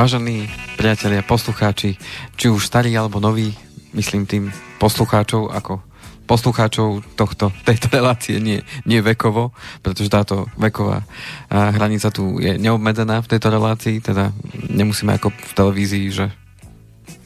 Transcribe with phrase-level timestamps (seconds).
[0.00, 0.48] Vážení
[0.80, 2.00] priatelia, poslucháči,
[2.32, 3.52] či už starí alebo noví,
[3.92, 4.48] myslím tým
[4.80, 5.84] poslucháčov ako
[6.24, 9.52] poslucháčov tohto, tejto relácie, nie, nie vekovo,
[9.84, 11.04] pretože táto veková
[11.52, 14.32] hranica tu je neobmedzená v tejto relácii, teda
[14.72, 16.32] nemusíme ako v televízii, že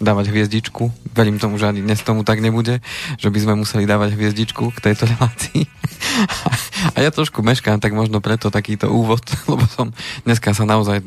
[0.02, 0.90] dávať hviezdičku.
[1.14, 2.82] Verím tomu, že ani dnes tomu tak nebude,
[3.16, 5.64] že by sme museli dávať hviezdičku k tejto relácii.
[6.94, 9.90] A ja trošku meškám, tak možno preto takýto úvod, lebo som
[10.28, 11.04] dneska sa naozaj e,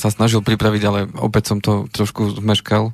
[0.00, 2.90] sa snažil pripraviť, ale opäť som to trošku zmeškal.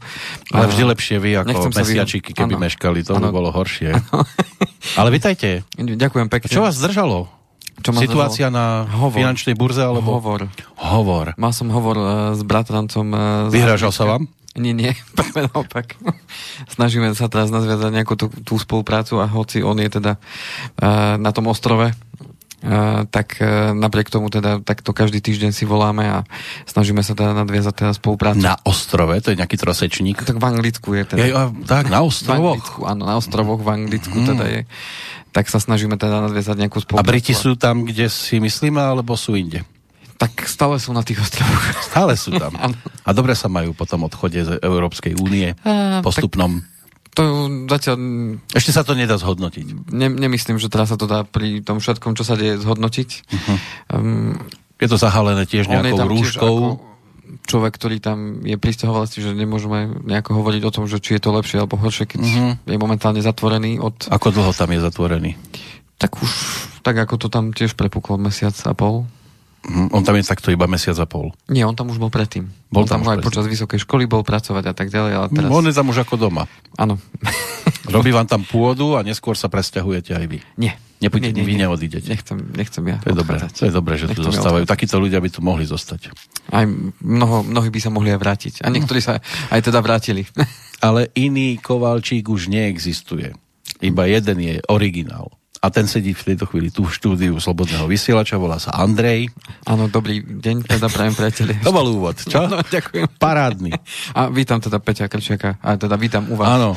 [0.50, 2.64] Ale vždy lepšie vy ako mesiačiky, keby ano.
[2.66, 3.28] meškali, to ano.
[3.28, 3.94] by bolo horšie.
[3.94, 4.26] Ano.
[5.00, 5.64] Ale vitajte.
[5.80, 6.52] Ďakujem pekne.
[6.52, 7.32] Čo vás zdržalo?
[7.80, 8.86] Čo ma Situácia zdržalo?
[8.86, 9.18] na hovor.
[9.18, 9.82] finančnej burze?
[9.82, 10.20] Alebo...
[10.20, 10.46] Hovor.
[10.78, 11.26] Hovor.
[11.34, 13.06] Mal som hovor uh, s bratrancom.
[13.10, 14.30] Uh, Vyhražal sa vám?
[14.54, 15.98] Nie, nie, práve naopak.
[16.70, 21.34] Snažíme sa teraz nazviazať nejakú tú, tú spoluprácu a hoci on je teda uh, na
[21.34, 21.90] tom ostrove,
[22.64, 26.24] Uh, tak uh, napriek tomu teda takto každý týždeň si voláme a
[26.64, 28.40] snažíme sa teda nadviazať teda spoluprácu.
[28.40, 29.12] Na ostrove?
[29.20, 30.24] To je nejaký trosečník?
[30.24, 31.28] Tak v Anglicku je teda.
[31.28, 32.56] Ja, tak, na ostrovoch?
[32.56, 34.26] Anglicku, áno, na ostrovoch v Anglicku mm.
[34.32, 34.60] teda je.
[35.36, 37.04] Tak sa snažíme teda nadviazať nejakú spoluprácu.
[37.04, 39.60] A Briti sú tam, kde si myslíme, alebo sú inde?
[40.14, 41.64] Tak stále sú na tých ostrovoch.
[41.82, 42.54] Stále sú tam.
[43.08, 45.52] A dobre sa majú po tom odchode z Európskej únie
[46.00, 46.62] postupnom.
[47.14, 47.96] To zatiaľ...
[48.50, 49.94] Ešte sa to nedá zhodnotiť.
[49.94, 53.10] Ne, nemyslím, že teraz sa to dá pri tom všetkom, čo sa deje, zhodnotiť.
[53.30, 53.56] Uh-huh.
[53.94, 54.34] Um,
[54.82, 56.54] je to zahalené tiež nejakou rúškou.
[57.46, 61.30] človek, ktorý tam je pristahovalci, že nemôžeme nejako hovoriť o tom, že či je to
[61.30, 62.52] lepšie alebo horšie, keď uh-huh.
[62.66, 64.10] je momentálne zatvorený od...
[64.10, 65.38] Ako dlho tam je zatvorený?
[66.02, 66.30] Tak už,
[66.82, 69.06] tak ako to tam tiež prepuklo mesiac a pol.
[69.64, 71.32] Mhm, on tam je takto iba mesiac a pol.
[71.48, 72.52] Nie, on tam už bol predtým.
[72.68, 73.28] Bol on tam, tam aj predtým.
[73.32, 75.12] počas vysokej školy bol pracovať a tak ďalej.
[75.16, 75.48] Ale teraz...
[75.48, 76.44] On je tam už ako doma.
[76.76, 77.00] Áno.
[77.94, 80.38] Robí vám tam pôdu a neskôr sa presťahujete aj vy.
[80.60, 80.76] Nie.
[81.04, 82.08] Nepojďte, nie, nie, vy neodídete.
[82.08, 84.64] Nechcem, nechcem ja To je dobré, to je dobré, že nechcem tu zostávajú.
[84.64, 86.08] Takíto ľudia by tu mohli zostať.
[86.48, 86.64] Aj
[87.04, 88.54] mnoho, mnohí by sa mohli aj vrátiť.
[88.64, 89.20] A niektorí sa
[89.52, 90.24] aj teda vrátili.
[90.86, 93.36] Ale iný Kovalčík už neexistuje.
[93.84, 95.28] Iba jeden je originál
[95.64, 99.32] a ten sedí v tejto chvíli tu v štúdiu Slobodného vysielača, volá sa Andrej.
[99.64, 101.64] Áno, dobrý deň, teda prajem priateľi.
[101.64, 102.44] To bol úvod, čo?
[102.44, 103.08] No, ďakujem.
[103.16, 103.72] Parádny.
[104.12, 106.60] A vítam teda Peťa Krčiaka, a teda vítam u vás.
[106.60, 106.76] Áno,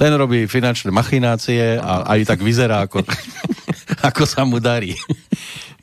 [0.00, 3.04] ten robí finančné machinácie a aj tak vyzerá, ako,
[4.08, 4.96] ako sa mu darí.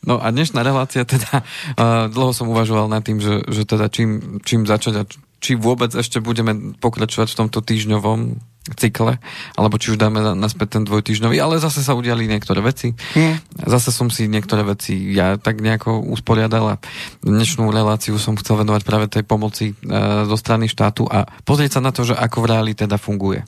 [0.01, 1.45] No a dnešná relácia teda,
[1.77, 5.03] uh, dlho som uvažoval nad tým, že, že teda čím, čím začať a
[5.39, 8.41] či vôbec ešte budeme pokračovať v tomto týždňovom
[8.77, 9.17] cykle,
[9.57, 12.93] alebo či už dáme naspäť ten dvojtyžňový, ale zase sa udiali niektoré veci.
[13.17, 13.39] Hmm.
[13.55, 16.81] Zase som si niektoré veci ja tak nejako usporiadal a
[17.25, 19.75] dnešnú reláciu som chcel venovať práve tej pomoci e,
[20.27, 23.47] zo strany štátu a pozrieť sa na to, že ako v reáli teda funguje.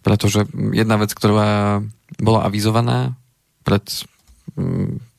[0.00, 1.82] Pretože jedna vec, ktorá
[2.16, 3.12] bola avizovaná
[3.66, 3.84] pred
[4.56, 5.11] mm,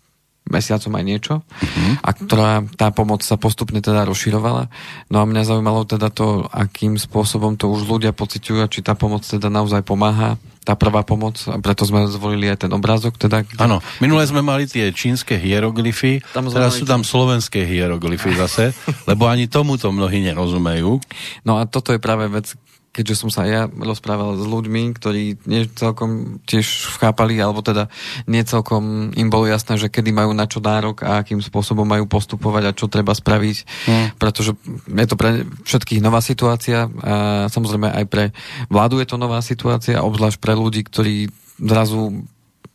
[0.43, 1.93] mesiacom aj niečo uh-huh.
[2.03, 4.67] a ktorá tá pomoc sa postupne teda rozširovala.
[5.07, 8.93] No a mňa zaujímalo teda to, akým spôsobom to už ľudia pociťujú a či tá
[8.93, 13.19] pomoc teda naozaj pomáha tá prvá pomoc a preto sme zvolili aj ten obrázok.
[13.19, 13.99] Teda, Áno, kde...
[13.99, 18.71] minule sme mali tie čínske hieroglyfy, tam teraz sú tam slovenské hieroglyfy zase,
[19.09, 21.03] lebo ani tomuto mnohí nerozumejú.
[21.43, 22.55] No a toto je práve vec,
[22.93, 27.89] keďže som sa ja rozprával s ľuďmi, ktorí nie celkom tiež chápali, alebo teda
[28.29, 32.05] nie celkom im bolo jasné, že kedy majú na čo nárok a akým spôsobom majú
[32.05, 33.57] postupovať a čo treba spraviť,
[33.89, 34.07] hmm.
[34.21, 34.53] pretože
[34.93, 38.29] je to pre všetkých nová situácia a samozrejme aj pre
[38.69, 42.29] vládu je to nová situácia, obzvlášť pre ľudí, ktorí zrazu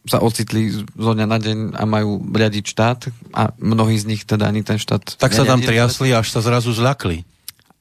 [0.08, 3.00] sa ocitli zo dňa na deň a majú riadiť štát
[3.36, 5.20] a mnohí z nich teda ani ten štát...
[5.20, 7.28] Tak sa tam triasli, až sa zrazu zľakli.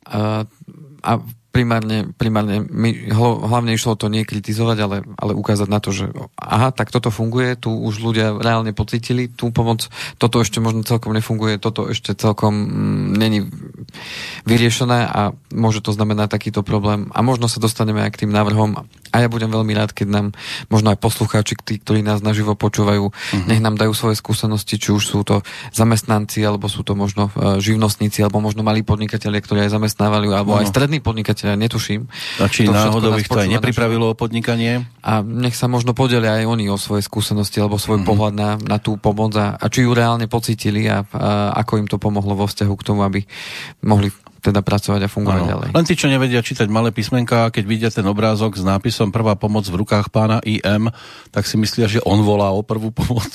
[0.04, 0.44] A,
[1.02, 1.12] a
[1.58, 6.70] primárne, primárne my, hlavne išlo to nie kritizovať, ale, ale ukázať na to, že aha,
[6.70, 9.90] tak toto funguje, tu už ľudia reálne pocitili tú pomoc,
[10.22, 13.40] toto ešte možno celkom nefunguje, toto ešte celkom mm, není
[14.46, 18.86] vyriešené a môže to znamenať takýto problém a možno sa dostaneme aj k tým návrhom
[19.12, 20.28] a ja budem veľmi rád, keď nám
[20.68, 23.48] možno aj poslucháči, tí, ktorí nás naživo počúvajú, uh-huh.
[23.48, 27.58] nech nám dajú svoje skúsenosti, či už sú to zamestnanci, alebo sú to možno uh,
[27.64, 30.68] živnostníci, alebo možno malí podnikatelia, ktorí aj zamestnávali, alebo uh-huh.
[30.68, 32.10] aj strední podnikatelia netuším.
[32.42, 34.84] A či náhodou ich to aj nepripravilo o podnikanie?
[35.06, 38.10] A nech sa možno podelia aj oni o svoje skúsenosti alebo svoj mm-hmm.
[38.10, 41.88] pohľad na, na tú pomoc a, a či ju reálne pocítili a, a ako im
[41.88, 43.22] to pomohlo vo vzťahu k tomu, aby
[43.86, 44.12] mohli
[44.48, 45.52] teda pracovať a fungovať ano.
[45.52, 45.70] ďalej.
[45.76, 49.68] Len tí, čo nevedia čítať malé písmenka, keď vidia ten obrázok s nápisom Prvá pomoc
[49.68, 50.88] v rukách pána IM,
[51.36, 53.28] tak si myslia, že on volá o prvú pomoc.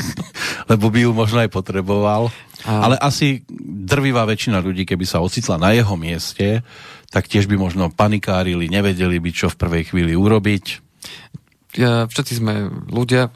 [0.70, 2.34] Lebo by ju možno aj potreboval.
[2.66, 2.90] A...
[2.90, 3.44] Ale asi
[3.90, 6.66] drvivá väčšina ľudí, keby sa ocitla na jeho mieste,
[7.10, 10.64] tak tiež by možno panikárili, nevedeli by, čo v prvej chvíli urobiť.
[11.78, 13.30] Ja, všetci sme ľudia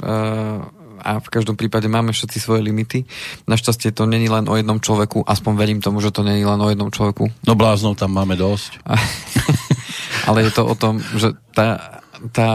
[1.05, 3.05] a v každom prípade máme všetci svoje limity.
[3.45, 6.71] Našťastie to není len o jednom človeku, aspoň verím tomu, že to není len o
[6.71, 7.29] jednom človeku.
[7.45, 8.81] No bláznov tam máme dosť.
[10.31, 12.01] Ale je to o tom, že tá,
[12.33, 12.51] tá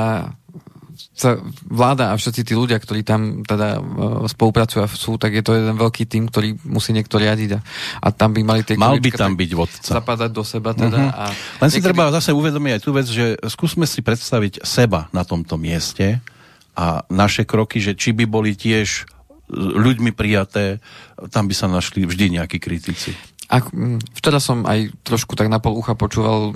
[1.20, 1.36] sa
[1.68, 5.52] vláda a všetci tí ľudia, ktorí tam teda uh, spolupracujú a sú, tak je to
[5.52, 7.62] jeden veľký tým, ktorý musí niekto riadiť a,
[8.00, 9.92] a tam by mali tie Mal by tam byť vodca.
[10.00, 10.96] Zapadať do seba teda.
[10.96, 11.20] Uh-huh.
[11.20, 11.24] A
[11.60, 11.84] Len niekedy...
[11.84, 16.24] si treba zase uvedomiť aj tú vec, že skúsme si predstaviť seba na tomto mieste
[16.80, 19.04] a naše kroky, že či by boli tiež
[19.52, 20.80] ľuďmi prijaté,
[21.34, 23.12] tam by sa našli vždy nejakí kritici.
[23.50, 23.66] A
[24.14, 26.54] včera som aj trošku tak na pol ucha počúval...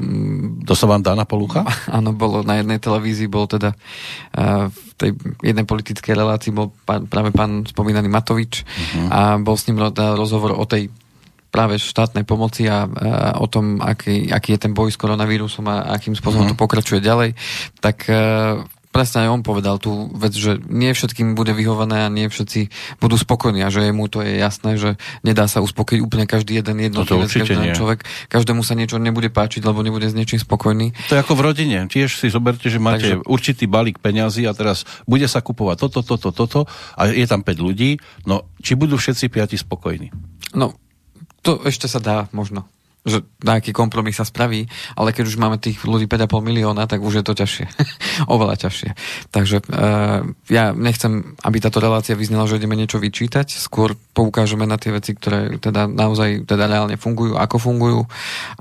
[0.69, 1.65] To sa vám dá na pol ucha?
[1.97, 5.11] Áno, bolo na jednej televízii, bol teda uh, v tej
[5.41, 9.09] jednej politickej relácii bol pán, práve pán spomínaný Matovič uh-huh.
[9.09, 10.93] a bol s ním rozhovor o tej
[11.49, 15.97] práve štátnej pomoci a, a o tom, aký, aký je ten boj s koronavírusom a
[15.97, 16.57] akým spôsobom uh-huh.
[16.57, 17.33] to pokračuje ďalej,
[17.81, 18.61] tak uh,
[18.93, 22.69] presne aj on povedal tú vec, že nie všetkým bude vyhované a nie všetci
[23.01, 26.77] budú spokojní a že mu to je jasné, že nedá sa uspokojiť úplne každý jeden
[26.77, 28.05] jednotlivec, každý človek.
[28.29, 30.93] Každému sa niečo nebude páčiť, lebo nebude s niečím spokojný.
[31.09, 31.77] To je ako v rodine.
[31.89, 33.25] Tiež si zoberte, že máte Takže...
[33.25, 36.59] určitý balík peňazí a teraz bude sa kupovať toto, toto, toto
[36.93, 37.97] a je tam 5 ľudí.
[38.29, 40.13] No, či budú všetci piati spokojní?
[40.53, 40.77] No,
[41.41, 42.69] to ešte sa dá možno
[43.03, 47.19] že nejaký kompromis sa spraví, ale keď už máme tých ľudí 5,5 milióna, tak už
[47.19, 47.65] je to ťažšie.
[48.33, 48.89] Oveľa ťažšie.
[49.27, 54.79] Takže uh, ja nechcem, aby táto relácia vyznala, že ideme niečo vyčítať, skôr poukážeme na
[54.79, 57.99] tie veci, ktoré teda naozaj teda reálne fungujú, ako fungujú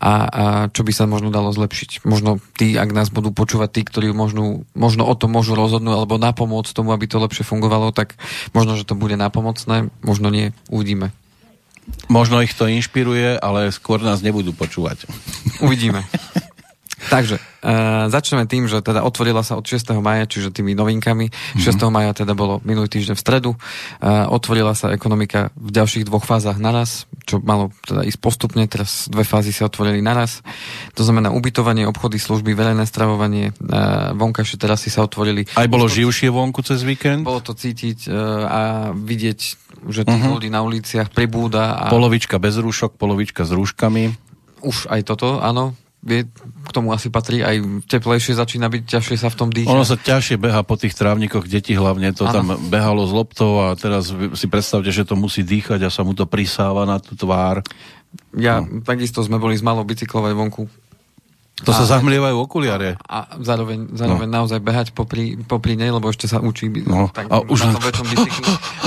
[0.03, 0.45] a, a
[0.75, 2.03] čo by sa možno dalo zlepšiť.
[2.03, 6.19] Možno tí, ak nás budú počúvať tí, ktorí možno, možno o tom môžu rozhodnúť alebo
[6.19, 8.19] napomôcť tomu, aby to lepšie fungovalo, tak
[8.51, 11.15] možno, že to bude napomocné, možno nie, uvidíme.
[12.07, 15.07] Možno ich to inšpiruje, ale skôr nás nebudú počúvať.
[15.65, 16.07] Uvidíme.
[17.11, 19.91] Takže, uh, začneme tým, že teda otvorila sa od 6.
[19.99, 21.27] maja, čiže tými novinkami.
[21.27, 21.67] Mm-hmm.
[21.67, 21.91] 6.
[21.91, 23.51] maja teda bolo minulý týždeň v stredu.
[23.99, 28.63] Uh, otvorila sa ekonomika v ďalších dvoch fázach naraz, čo malo teda ísť postupne.
[28.71, 30.47] Teraz dve fázy sa otvorili naraz.
[30.95, 35.51] To znamená ubytovanie, obchody, služby, verejné stravovanie, uh, vonkajšie terasy sa otvorili.
[35.59, 37.27] Aj bolo živšie vonku cez víkend?
[37.27, 38.15] Bolo to cítiť uh,
[38.47, 38.61] a
[38.95, 39.41] vidieť,
[39.89, 40.35] že tých uh-huh.
[40.39, 41.75] ľudí na uliciach pribúda.
[41.75, 41.91] A...
[41.91, 44.15] Polovička bez rúšok, polovička s rúškami.
[44.63, 46.27] Už aj toto, áno vie,
[46.67, 49.71] k tomu asi patrí, aj teplejšie začína byť ťažšie sa v tom dýchať.
[49.71, 52.35] Ono sa ťažšie beha po tých trávnikoch, deti hlavne, to ano.
[52.35, 56.13] tam behalo z loptou a teraz si predstavte, že to musí dýchať a sa mu
[56.13, 57.63] to prisáva na tú tvár.
[58.35, 58.83] Ja, no.
[58.83, 60.67] takisto sme boli z malou bicyklovať vonku.
[61.63, 62.99] To a, sa zahmlievajú okuliare.
[63.07, 64.43] A, a zároveň, zároveň no.
[64.43, 67.15] naozaj behať popri, popri nej, lebo ešte sa učí no.
[67.15, 67.59] tak, a už...
[67.63, 68.43] na tom väčšom bicykli.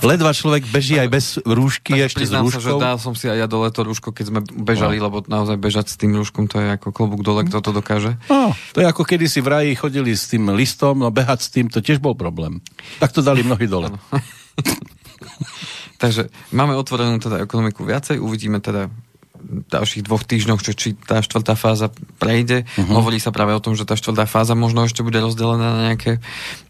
[0.00, 2.60] Ledva človek beží aj bez rúšky, tak ešte s rúškou.
[2.60, 5.08] sa, že dal som si aj ja dole to rúško, keď sme bežali, no.
[5.08, 8.16] lebo naozaj bežať s tým rúškom, to je ako klobúk dole, kto to dokáže.
[8.32, 11.48] No, to je ako kedy si v raji chodili s tým listom, no behať s
[11.52, 12.64] tým, to tiež bol problém.
[12.98, 13.92] Tak to dali mnohí dole.
[16.02, 18.88] Takže máme otvorenú teda ekonomiku viacej, uvidíme teda
[19.42, 21.88] ďalších dvoch týždňoch, čo, či tá štvrtá fáza
[22.20, 22.68] prejde.
[22.76, 23.00] Uh-huh.
[23.00, 26.20] Hovorí sa práve o tom, že tá štvrtá fáza možno ešte bude rozdelená na nejaké,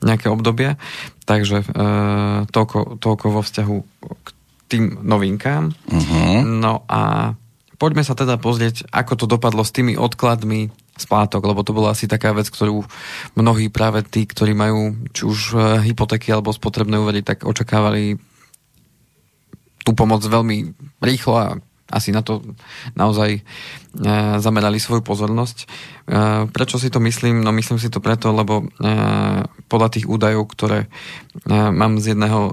[0.00, 0.80] nejaké obdobia.
[1.28, 1.66] Takže e,
[2.48, 3.76] toľko, toľko vo vzťahu
[4.24, 4.28] k
[4.70, 5.74] tým novinkám.
[5.74, 6.40] Uh-huh.
[6.46, 7.34] No a
[7.76, 12.04] poďme sa teda pozrieť, ako to dopadlo s tými odkladmi splátok, lebo to bola asi
[12.04, 12.84] taká vec, ktorú
[13.32, 15.56] mnohí práve tí, ktorí majú či už e,
[15.90, 18.20] hypotéky alebo spotrebné úvery, tak očakávali
[19.80, 21.46] tú pomoc veľmi rýchlo a
[21.90, 22.40] asi na to
[22.94, 23.42] naozaj e,
[24.38, 25.58] zamerali svoju pozornosť.
[25.60, 25.66] E,
[26.48, 27.42] prečo si to myslím?
[27.42, 28.64] No myslím si to preto, lebo e,
[29.66, 30.90] podľa tých údajov, ktoré
[31.50, 32.50] mám z jedného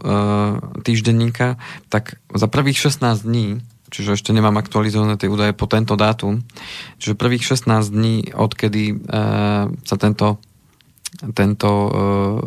[0.85, 1.57] týždenníka,
[1.89, 3.47] tak za prvých 16 dní
[3.87, 6.43] čiže ešte nemám aktualizované tie údaje po tento dátum,
[6.99, 8.99] čiže prvých 16 dní, odkedy
[9.87, 10.43] sa tento
[11.33, 11.89] tento e,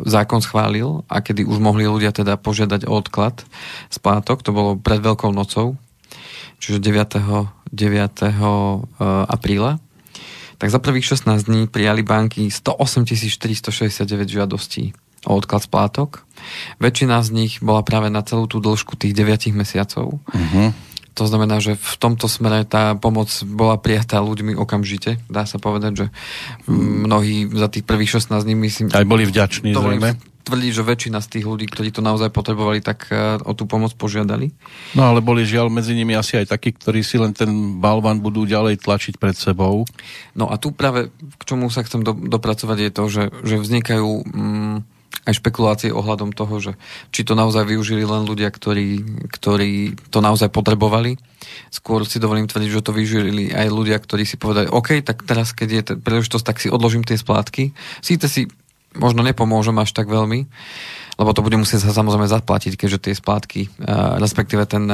[0.07, 3.43] zákon schválil a kedy už mohli ľudia teda požiadať o odklad
[3.91, 5.75] splátok, to bolo pred Veľkou nocou,
[6.61, 7.73] čiže 9.
[7.73, 8.29] 9.
[9.27, 9.81] apríla,
[10.61, 14.93] tak za prvých 16 dní prijali banky 108 469 žiadostí
[15.25, 16.21] o odklad splátok.
[16.77, 20.21] Väčšina z nich bola práve na celú tú dĺžku tých 9 mesiacov.
[20.21, 20.69] Uh-huh.
[21.17, 25.19] To znamená, že v tomto smere tá pomoc bola prijatá ľuďmi okamžite.
[25.27, 26.05] Dá sa povedať, že
[26.71, 28.87] mnohí za tých prvých 16 dní myslím...
[28.93, 33.09] Aj boli vďační, zrejme tvrdí, že väčšina z tých ľudí, ktorí to naozaj potrebovali, tak
[33.09, 34.51] e, o tú pomoc požiadali.
[34.97, 38.43] No ale boli žiaľ medzi nimi asi aj takí, ktorí si len ten balvan budú
[38.43, 39.85] ďalej tlačiť pred sebou.
[40.33, 44.09] No a tu práve k čomu sa chcem do, dopracovať je to, že, že vznikajú
[44.25, 44.75] mm,
[45.21, 46.71] aj špekulácie ohľadom toho, že
[47.13, 51.21] či to naozaj využili len ľudia, ktorí, ktorí to naozaj potrebovali.
[51.69, 55.53] Skôr si dovolím tvrdiť, že to využili aj ľudia, ktorí si povedali, OK, tak teraz,
[55.53, 57.77] keď je príležitosť, tak si odložím tie splátky.
[58.01, 58.49] Síce si
[58.95, 60.47] možno nepomôžem až tak veľmi,
[61.19, 63.61] lebo to bude musieť sa samozrejme zaplatiť, keďže tie splátky,
[64.19, 64.89] respektíve ten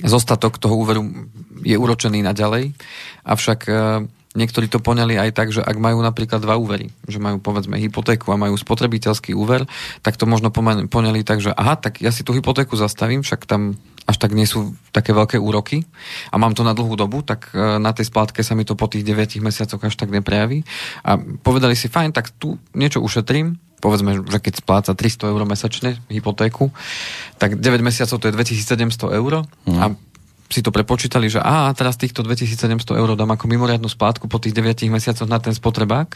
[0.00, 1.04] zostatok toho úveru
[1.62, 2.72] je uročený naďalej.
[3.28, 3.60] Avšak
[4.32, 8.32] Niektorí to poňali aj tak, že ak majú napríklad dva úvery, že majú povedzme hypotéku
[8.32, 9.68] a majú spotrebiteľský úver,
[10.00, 10.48] tak to možno
[10.88, 14.48] poňali tak, že aha, tak ja si tú hypotéku zastavím, však tam až tak nie
[14.48, 15.86] sú také veľké úroky
[16.32, 18.90] a mám to na dlhú dobu, tak e, na tej splátke sa mi to po
[18.90, 20.66] tých 9 mesiacoch až tak neprejaví.
[21.06, 25.90] A povedali si, fajn, tak tu niečo ušetrím, povedzme, že keď spláca 300 eur mesačne
[26.10, 26.70] hypotéku,
[27.38, 29.78] tak 9 mesiacov to je 2700 eur mm.
[29.78, 29.84] a
[30.52, 34.52] si to prepočítali, že a teraz týchto 2700 eur dám ako mimoriadnu splátku po tých
[34.52, 36.12] 9 mesiacoch na ten spotrebák,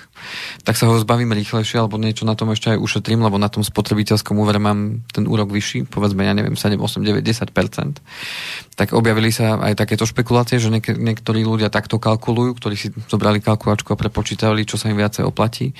[0.63, 3.65] tak sa ho zbavím rýchlejšie, alebo niečo na tom ešte aj ušetrím, lebo na tom
[3.65, 8.77] spotrebiteľskom úvere mám ten úrok vyšší, povedzme, ja neviem, 7, 8, 9, 10%.
[8.77, 13.41] Tak objavili sa aj takéto špekulácie, že niek- niektorí ľudia takto kalkulujú, ktorí si zobrali
[13.41, 15.73] kalkulačku a prepočítali, čo sa im viacej oplatí.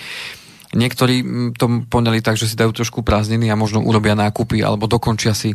[0.75, 4.91] Niektorí mm, to poňali tak, že si dajú trošku prázdniny a možno urobia nákupy alebo
[4.91, 5.55] dokončia si,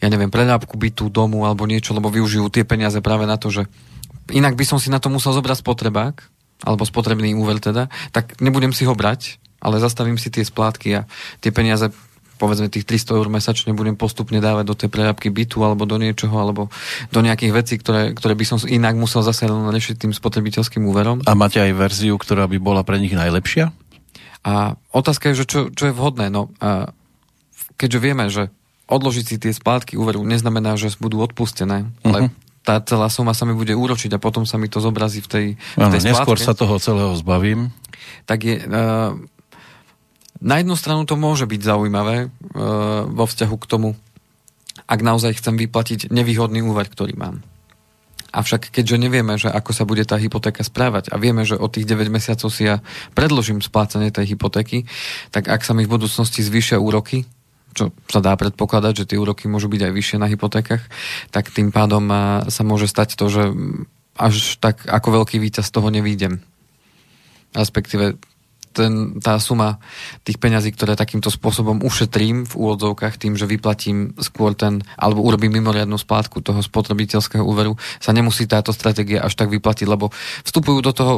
[0.00, 3.68] ja neviem, prenápku bytu, domu alebo niečo, lebo využijú tie peniaze práve na to, že
[4.32, 6.14] inak by som si na to musel zobrať spotrebák,
[6.64, 11.00] alebo spotrebný úver teda, tak nebudem si ho brať, ale zastavím si tie splátky a
[11.38, 11.90] tie peniaze
[12.38, 16.38] povedzme tých 300 eur mesačne budem postupne dávať do tej prerábky bytu alebo do niečoho,
[16.38, 16.70] alebo
[17.10, 21.26] do nejakých vecí, ktoré, ktoré by som inak musel zase len riešiť tým spotrebiteľským úverom.
[21.26, 23.74] A máte aj verziu, ktorá by bola pre nich najlepšia?
[24.46, 26.30] A otázka je, že čo, čo je vhodné.
[26.30, 26.94] No, a
[27.78, 28.50] keďže vieme, že
[28.88, 32.06] odložiť si tie splátky úveru neznamená, že budú odpustené, uh-huh.
[32.08, 32.30] ale mhm.
[32.64, 35.46] tá celá suma sa mi bude úročiť a potom sa mi to zobrazí v tej,
[35.76, 37.70] v tej ano, Neskôr sa toho celého zbavím.
[38.24, 38.56] Tak je...
[38.64, 39.14] Uh,
[40.38, 42.30] na jednu stranu to môže byť zaujímavé uh,
[43.10, 43.98] vo vzťahu k tomu,
[44.86, 47.42] ak naozaj chcem vyplatiť nevýhodný úver, ktorý mám.
[48.28, 51.88] Avšak keďže nevieme, že ako sa bude tá hypotéka správať a vieme, že od tých
[51.88, 52.84] 9 mesiacov si ja
[53.16, 54.84] predložím splácanie tej hypotéky,
[55.32, 57.24] tak ak sa mi v budúcnosti zvýšia úroky,
[57.72, 60.82] čo sa dá predpokladať, že tie úroky môžu byť aj vyššie na hypotékach,
[61.32, 62.04] tak tým pádom
[62.52, 63.44] sa môže stať to, že
[64.18, 66.42] až tak ako veľký víťaz z toho nevídem.
[67.56, 68.18] Respektíve
[68.78, 69.82] ten, tá suma
[70.22, 75.58] tých peňazí, ktoré takýmto spôsobom ušetrím v úvodzovkách tým, že vyplatím skôr ten, alebo urobím
[75.58, 80.14] mimoriadnú splátku toho spotrebiteľského úveru, sa nemusí táto stratégia až tak vyplatiť, lebo
[80.46, 81.14] vstupujú do toho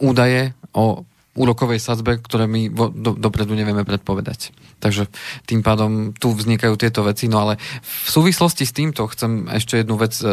[0.00, 1.04] údaje o
[1.36, 4.50] úrokovej sadzbe, ktoré my do, dopredu nevieme predpovedať.
[4.80, 5.08] Takže
[5.44, 7.28] tým pádom tu vznikajú tieto veci.
[7.28, 10.26] No ale v súvislosti s týmto chcem ešte jednu vec e,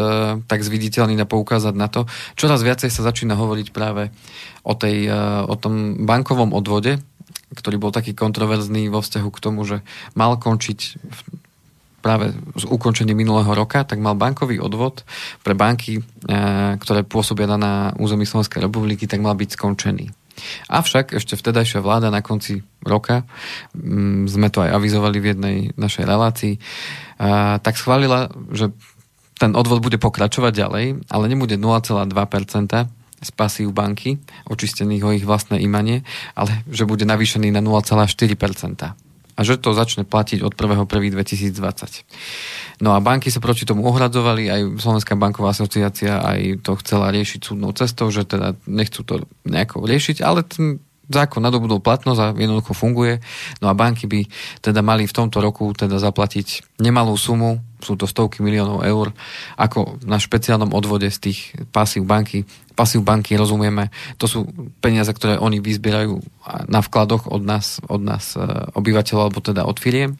[0.44, 2.08] tak zviditeľniť a poukázať na to.
[2.40, 4.12] Čoraz viacej sa začína hovoriť práve
[4.64, 7.00] o, tej, e, o tom bankovom odvode,
[7.54, 9.86] ktorý bol taký kontroverzný vo vzťahu k tomu, že
[10.18, 11.20] mal končiť v,
[12.04, 15.08] práve z ukončení minulého roka, tak mal bankový odvod
[15.40, 16.02] pre banky, e,
[16.84, 20.23] ktoré pôsobia na území Slovenskej republiky, tak mal byť skončený.
[20.70, 23.24] Avšak ešte vtedajšia vláda na konci roka,
[23.78, 26.54] mm, sme to aj avizovali v jednej našej relácii,
[27.62, 28.74] tak schválila, že
[29.38, 32.10] ten odvod bude pokračovať ďalej, ale nebude 0,2%
[33.24, 34.20] z pasív banky,
[34.52, 36.04] očistených o ich vlastné imanie,
[36.36, 42.86] ale že bude navýšený na 0,4% a že to začne platiť od 1.1.2020.
[42.86, 47.42] No a banky sa proti tomu ohradzovali, aj Slovenská banková asociácia aj to chcela riešiť
[47.42, 50.78] súdnou cestou, že teda nechcú to nejako riešiť, ale ten
[51.12, 53.20] zákon nadobudol platnosť a jednoducho funguje.
[53.60, 54.24] No a banky by
[54.64, 59.12] teda mali v tomto roku teda zaplatiť nemalú sumu, sú to stovky miliónov eur,
[59.60, 61.40] ako na špeciálnom odvode z tých
[61.76, 62.48] pasív banky.
[62.74, 64.48] Pasív banky rozumieme, to sú
[64.80, 66.24] peniaze, ktoré oni vyzbierajú
[66.72, 68.42] na vkladoch od nás, od nás e,
[68.74, 70.18] obyvateľov, alebo teda od firiem.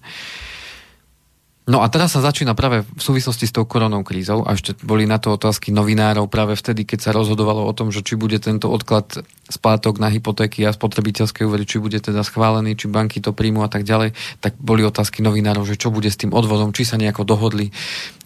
[1.64, 5.08] No a teraz sa začína práve v súvislosti s tou koronou krízou a ešte boli
[5.08, 8.68] na to otázky novinárov práve vtedy, keď sa rozhodovalo o tom, že či bude tento
[8.68, 13.64] odklad splátok na hypotéky a spotrebiteľské úvery, či bude teda schválený, či banky to príjmu
[13.64, 14.12] a tak ďalej,
[14.44, 17.72] tak boli otázky novinárov, že čo bude s tým odvodom, či sa nejako dohodli,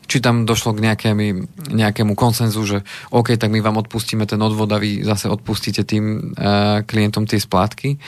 [0.10, 1.26] či tam došlo k nejakému,
[1.78, 2.78] nejakému konsenzu, že
[3.14, 7.38] OK, tak my vám odpustíme ten odvod a vy zase odpustíte tým uh, klientom tie
[7.38, 8.02] splátky,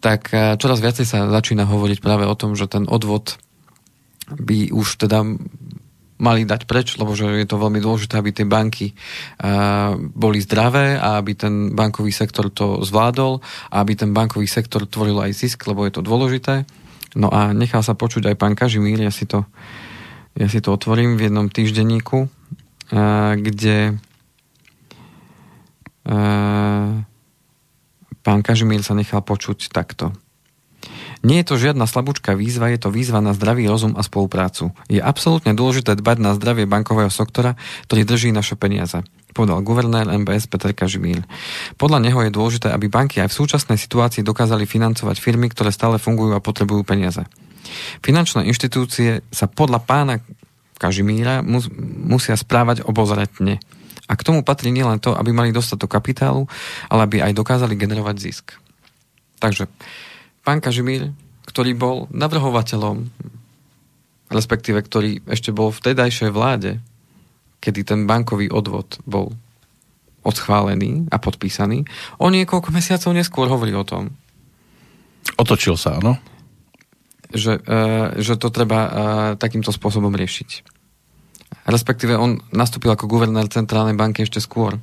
[0.00, 3.36] tak uh, čoraz viacej sa začína hovoriť práve o tom, že ten odvod
[4.38, 5.24] by už teda
[6.20, 11.00] mali dať preč, lebo že je to veľmi dôležité, aby tie banky uh, boli zdravé
[11.00, 13.40] a aby ten bankový sektor to zvládol
[13.72, 16.68] a aby ten bankový sektor tvoril aj zisk, lebo je to dôležité.
[17.16, 19.48] No a nechal sa počuť aj pán Kažimír, ja si to,
[20.36, 23.96] ja si to otvorím v jednom týždenníku, uh, kde
[26.04, 27.00] uh,
[28.20, 30.12] pán Kažimír sa nechal počuť takto.
[31.20, 34.72] Nie je to žiadna slabúčka výzva, je to výzva na zdravý rozum a spoluprácu.
[34.88, 39.04] Je absolútne dôležité dbať na zdravie bankového sektora, ktorý drží naše peniaze.
[39.36, 41.22] povedal guvernér MBS Peter Kažimír.
[41.76, 46.00] Podľa neho je dôležité, aby banky aj v súčasnej situácii dokázali financovať firmy, ktoré stále
[46.00, 47.22] fungujú a potrebujú peniaze.
[48.00, 50.24] Finančné inštitúcie sa podľa pána
[50.80, 51.68] Kažimíra mus,
[52.08, 53.60] musia správať obozretne.
[54.08, 56.48] A k tomu patrí nielen to, aby mali dostatok kapitálu,
[56.88, 58.56] ale aby aj dokázali generovať zisk.
[59.38, 59.68] Takže
[60.44, 61.12] pán Kažimír,
[61.48, 63.10] ktorý bol navrhovateľom,
[64.30, 66.78] respektíve ktorý ešte bol v tedajšej vláde,
[67.60, 69.34] kedy ten bankový odvod bol
[70.22, 71.84] odschválený a podpísaný,
[72.20, 74.12] o niekoľko mesiacov neskôr hovorí o tom.
[75.40, 76.20] Otočil sa, áno?
[77.30, 78.90] Že, uh, že to treba uh,
[79.40, 80.50] takýmto spôsobom riešiť.
[81.66, 84.78] Respektíve on nastúpil ako guvernér Centrálnej banky ešte skôr.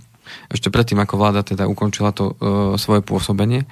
[0.52, 2.36] Ešte predtým, ako vláda teda ukončila to uh,
[2.76, 3.64] svoje pôsobenie.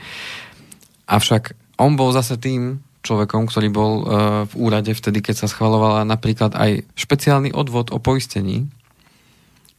[1.09, 4.05] Avšak on bol zase tým človekom, ktorý bol uh,
[4.49, 8.65] v úrade vtedy, keď sa schvalovala napríklad aj špeciálny odvod o poistení,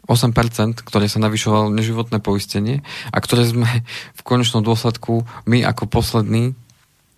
[0.07, 3.67] 8%, ktoré sa navyšovalo neživotné poistenie a ktoré sme
[4.15, 6.55] v konečnom dôsledku my ako poslední,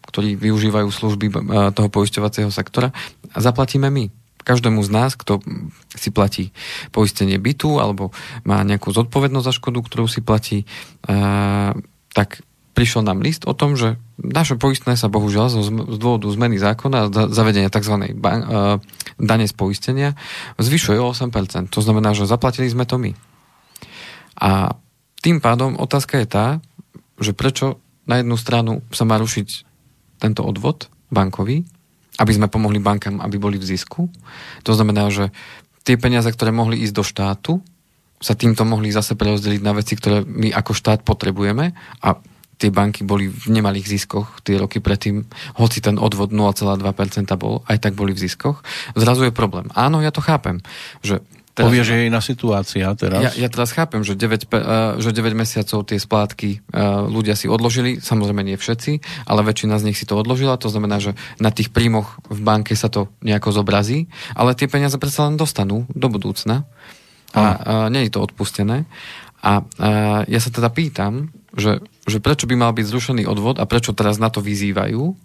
[0.08, 1.32] ktorí využívajú služby e,
[1.76, 2.96] toho poisťovacieho sektora,
[3.36, 4.08] zaplatíme my.
[4.40, 5.44] Každému z nás, kto
[5.92, 6.56] si platí
[6.88, 8.16] poistenie bytu alebo
[8.48, 10.64] má nejakú zodpovednosť za škodu, ktorú si platí,
[11.04, 11.76] uh,
[12.16, 12.40] tak
[12.78, 15.66] prišiel nám list o tom, že naše poistné sa bohužiaľ z,
[15.98, 17.98] dôvodu zmeny zákona a zavedenia tzv.
[17.98, 18.78] Uh,
[19.18, 20.14] dane z poistenia
[20.62, 21.74] zvyšuje o 8%.
[21.74, 23.18] To znamená, že zaplatili sme to my.
[24.38, 24.78] A
[25.18, 26.46] tým pádom otázka je tá,
[27.18, 29.66] že prečo na jednu stranu sa má rušiť
[30.22, 31.66] tento odvod bankový,
[32.22, 34.06] aby sme pomohli bankám, aby boli v zisku.
[34.62, 35.34] To znamená, že
[35.82, 37.52] tie peniaze, ktoré mohli ísť do štátu,
[38.22, 42.08] sa týmto mohli zase prerozdeliť na veci, ktoré my ako štát potrebujeme a
[42.58, 45.24] tie banky boli v nemalých ziskoch tie roky predtým,
[45.56, 46.82] hoci ten odvod 0,2%
[47.38, 48.66] bol, aj tak boli v ziskoch.
[48.98, 49.70] Zrazu je problém.
[49.78, 50.58] Áno, ja to chápem,
[51.00, 51.22] že
[51.58, 53.18] Teraz, Povie, že je iná situácia teraz.
[53.18, 57.50] Ja, ja teraz chápem, že 9, uh, že 9 mesiacov tie splátky uh, ľudia si
[57.50, 61.50] odložili, samozrejme nie všetci, ale väčšina z nich si to odložila, to znamená, že na
[61.50, 64.06] tých príjmoch v banke sa to nejako zobrazí,
[64.38, 66.62] ale tie peniaze predsa len dostanú do budúcna
[67.34, 67.58] a uh,
[67.90, 68.86] nie je to odpustené.
[69.42, 73.68] A uh, ja sa teda pýtam, že, že prečo by mal byť zrušený odvod a
[73.68, 75.16] prečo teraz na to vyzývajú,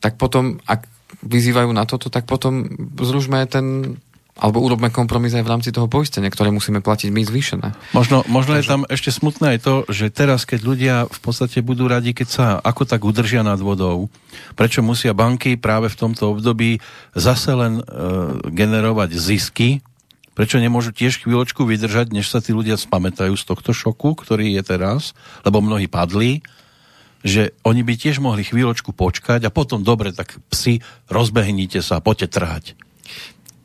[0.00, 0.88] tak potom, ak
[1.24, 3.96] vyzývajú na toto, tak potom zrušme ten
[4.40, 7.68] alebo urobme kompromis aj v rámci toho poistenia, ktoré musíme platiť my zvýšené.
[7.92, 8.64] Možno, možno Takže...
[8.64, 12.28] je tam ešte smutné aj to, že teraz, keď ľudia v podstate budú radi, keď
[12.32, 14.08] sa ako tak udržia nad vodou,
[14.56, 16.80] prečo musia banky práve v tomto období
[17.12, 17.84] zase len e,
[18.48, 19.84] generovať zisky,
[20.40, 24.64] Prečo nemôžu tiež chvíľočku vydržať, než sa tí ľudia spamätajú z tohto šoku, ktorý je
[24.64, 25.12] teraz,
[25.44, 26.40] lebo mnohí padli,
[27.20, 30.80] že oni by tiež mohli chvíľočku počkať a potom dobre, tak psi,
[31.12, 32.64] rozbehnite sa, poďte trhať.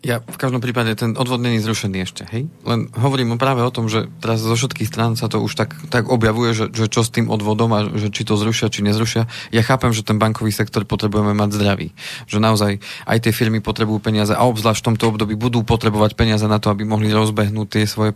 [0.05, 2.45] Ja v každom prípade ten odvod není zrušený ešte, hej?
[2.61, 6.13] Len hovorím práve o tom, že teraz zo všetkých strán sa to už tak, tak
[6.13, 9.25] objavuje, že, že čo s tým odvodom a že či to zrušia, či nezrušia.
[9.49, 11.87] Ja chápem, že ten bankový sektor potrebujeme mať zdravý.
[12.29, 12.71] Že naozaj
[13.09, 16.69] aj tie firmy potrebujú peniaze a obzvlášť v tomto období budú potrebovať peniaze na to,
[16.69, 18.13] aby mohli rozbehnúť tie svoje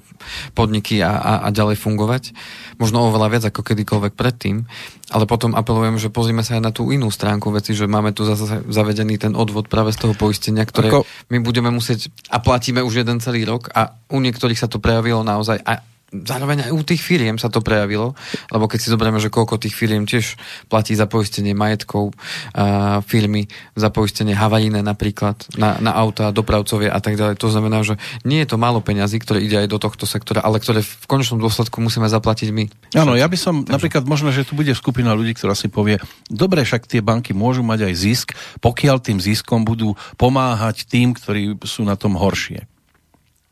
[0.53, 2.37] podniky a, a, a ďalej fungovať.
[2.77, 4.69] Možno oveľa viac ako kedykoľvek predtým.
[5.09, 8.29] Ale potom apelujem, že pozrime sa aj na tú inú stránku veci, že máme tu
[8.29, 10.93] zase zavedený ten odvod práve z toho poistenia, ktoré
[11.33, 15.23] my budeme musieť a platíme už jeden celý rok a u niektorých sa to prejavilo
[15.23, 15.79] naozaj a
[16.11, 18.17] zároveň aj u tých firiem sa to prejavilo,
[18.49, 20.35] lebo keď si zoberieme, že koľko tých firiem tiež
[20.67, 23.45] platí za poistenie majetkov uh, firmy,
[23.77, 27.37] za poistenie havajíne napríklad na, na auta, dopravcovia a tak ďalej.
[27.37, 30.57] To znamená, že nie je to málo peňazí, ktoré ide aj do tohto sektora, ale
[30.57, 32.65] ktoré v konečnom dôsledku musíme zaplatiť my.
[32.97, 33.73] Áno, ja by som Takže...
[33.73, 37.61] napríklad možno, že tu bude skupina ľudí, ktorá si povie, dobre, však tie banky môžu
[37.61, 38.27] mať aj zisk,
[38.59, 42.65] pokiaľ tým ziskom budú pomáhať tým, ktorí sú na tom horšie.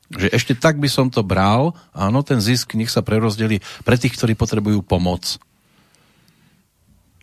[0.07, 4.15] Že ešte tak by som to bral, áno, ten zisk nech sa prerozdeli pre tých,
[4.15, 5.35] ktorí potrebujú pomoc.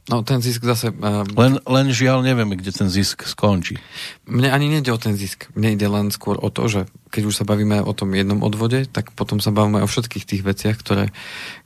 [0.05, 0.93] No ten zisk zase...
[0.93, 3.81] Uh, len, len žiaľ nevieme, kde ten zisk skončí.
[4.29, 5.49] Mne ani nejde o ten zisk.
[5.57, 8.85] Mne ide len skôr o to, že keď už sa bavíme o tom jednom odvode,
[8.85, 11.09] tak potom sa bavíme o všetkých tých veciach, ktoré,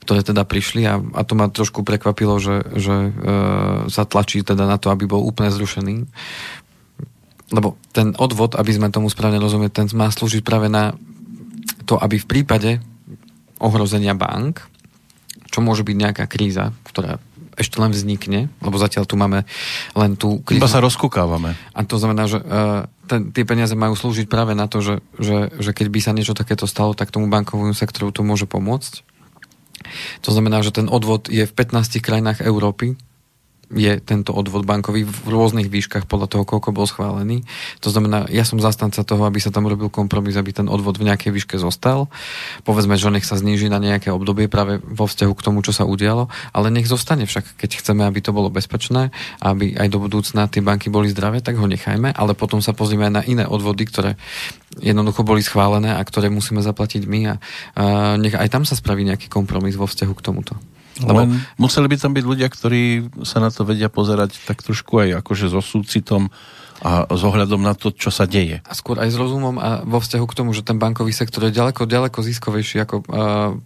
[0.06, 4.70] ktoré teda prišli a, a to ma trošku prekvapilo, že, že uh, sa tlačí teda
[4.70, 6.06] na to, aby bol úplne zrušený.
[7.48, 10.92] Lebo ten odvod, aby sme tomu správne rozumieť, ten má slúžiť práve na
[11.88, 12.70] to, aby v prípade
[13.56, 14.62] ohrozenia bank,
[15.48, 17.16] čo môže byť nejaká kríza, ktorá
[17.58, 19.42] ešte len vznikne, lebo zatiaľ tu máme
[19.98, 20.62] len tú krízu.
[20.62, 21.58] Iba sa rozkúkávame.
[21.74, 25.50] A to znamená, že uh, ten, tie peniaze majú slúžiť práve na to, že, že,
[25.58, 29.02] že keď by sa niečo takéto stalo, tak tomu bankovému sektoru to môže pomôcť.
[30.22, 32.94] To znamená, že ten odvod je v 15 krajinách Európy
[33.68, 37.44] je tento odvod bankový v rôznych výškach podľa toho, koľko bol schválený.
[37.84, 41.12] To znamená, ja som zastanca toho, aby sa tam robil kompromis, aby ten odvod v
[41.12, 42.08] nejakej výške zostal.
[42.64, 45.84] Povedzme, že nech sa zníži na nejaké obdobie práve vo vzťahu k tomu, čo sa
[45.84, 49.12] udialo, ale nech zostane však, keď chceme, aby to bolo bezpečné,
[49.44, 53.12] aby aj do budúcna tie banky boli zdravé, tak ho nechajme, ale potom sa pozrieme
[53.12, 54.16] aj na iné odvody, ktoré
[54.80, 57.34] jednoducho boli schválené a ktoré musíme zaplatiť my a,
[57.76, 57.84] a
[58.16, 60.56] nech aj tam sa spraví nejaký kompromis vo vzťahu k tomuto.
[61.02, 61.18] Lebo...
[61.24, 61.28] Len
[61.60, 62.82] museli by tam byť ľudia, ktorí
[63.22, 66.30] sa na to vedia pozerať tak trošku aj akože so súcitom
[66.78, 68.62] a s ohľadom na to, čo sa deje.
[68.62, 71.50] A skôr aj s rozumom a vo vzťahu k tomu, že ten bankový sektor je
[71.50, 73.58] ďaleko, ďaleko ziskovejší ako uh,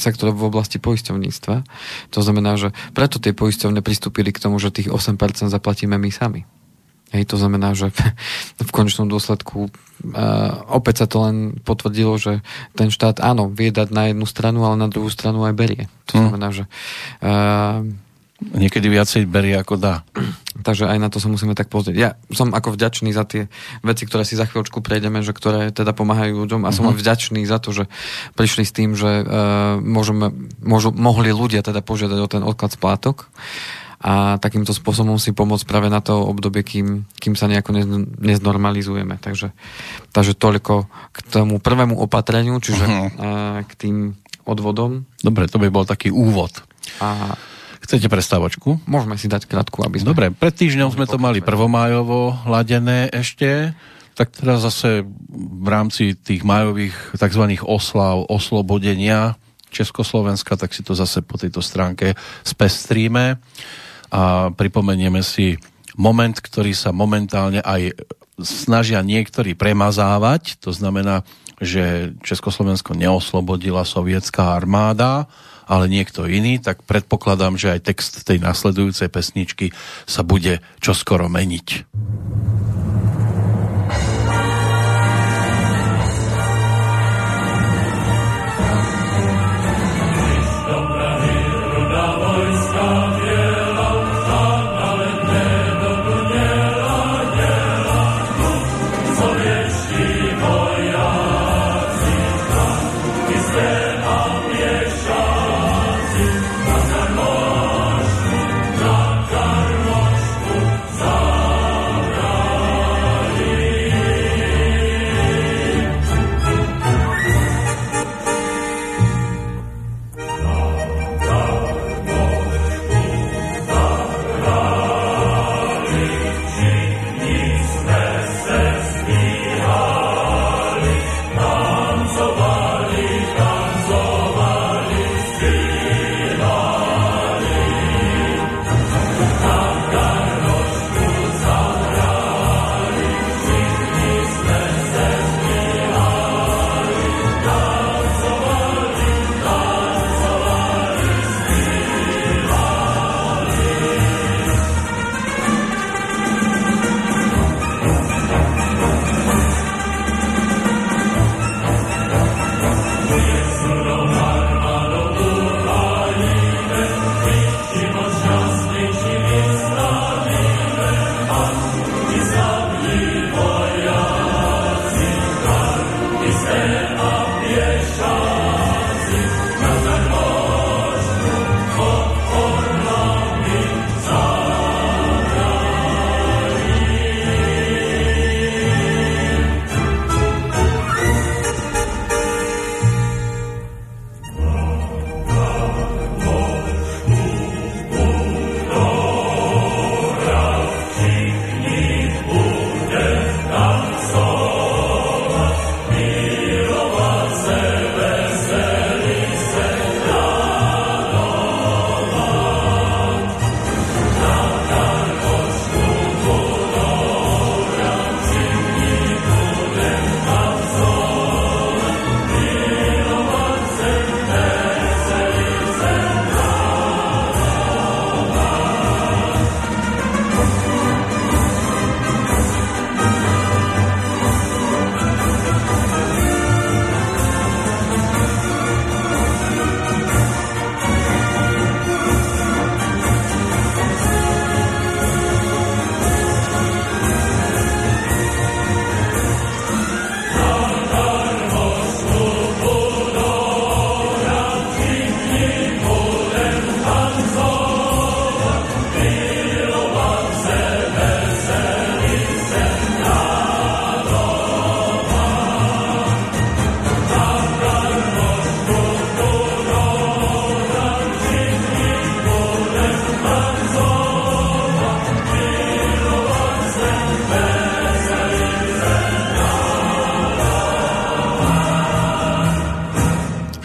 [0.00, 1.56] sektor v oblasti poisťovníctva.
[2.16, 6.48] To znamená, že preto tie poisťovne pristúpili k tomu, že tých 8% zaplatíme my sami.
[7.14, 7.94] Hej, to znamená, že
[8.58, 12.42] v konečnom dôsledku uh, opäť sa to len potvrdilo, že
[12.74, 15.86] ten štát áno, vie dať na jednu stranu, ale na druhú stranu aj berie.
[16.10, 16.20] To hm.
[16.26, 16.64] znamená, že
[17.22, 17.86] uh,
[18.34, 20.02] Niekedy viacej berie ako dá.
[20.66, 21.96] Takže aj na to sa musíme tak pozrieť.
[21.96, 23.46] Ja som ako vďačný za tie
[23.80, 26.98] veci, ktoré si za chvíľočku prejdeme, že ktoré teda pomáhajú ľuďom a som uh-huh.
[26.98, 27.86] vďačný za to, že
[28.34, 33.30] prišli s tým, že uh, môžeme, môžu, mohli ľudia teda požiadať o ten odklad splátok
[34.04, 37.72] a takýmto spôsobom si pomôcť práve na to obdobie, kým, kým sa nejako
[38.20, 39.16] neznormalizujeme.
[39.16, 39.56] Takže,
[40.12, 43.64] takže toľko k tomu prvému opatreniu, čiže uh-huh.
[43.64, 44.12] k tým
[44.44, 45.08] odvodom.
[45.24, 46.52] Dobre, to by bol taký úvod.
[47.00, 47.32] A
[47.84, 48.80] Chcete prestávočku?
[48.88, 50.16] Môžeme si dať krátku, aby sme...
[50.16, 53.76] Dobre, pred týždňom sme to mali prvomájovo ladené ešte,
[54.16, 57.44] tak teraz zase v rámci tých majových tzv.
[57.60, 59.36] oslav, oslobodenia
[59.68, 63.36] Československa, tak si to zase po tejto stránke spestríme
[64.14, 65.58] a pripomenieme si
[65.98, 67.98] moment, ktorý sa momentálne aj
[68.38, 70.62] snažia niektorí premazávať.
[70.62, 71.26] To znamená,
[71.58, 75.26] že Československo neoslobodila sovietská armáda,
[75.66, 79.74] ale niekto iný, tak predpokladám, že aj text tej nasledujúcej pesničky
[80.04, 81.88] sa bude čoskoro meniť.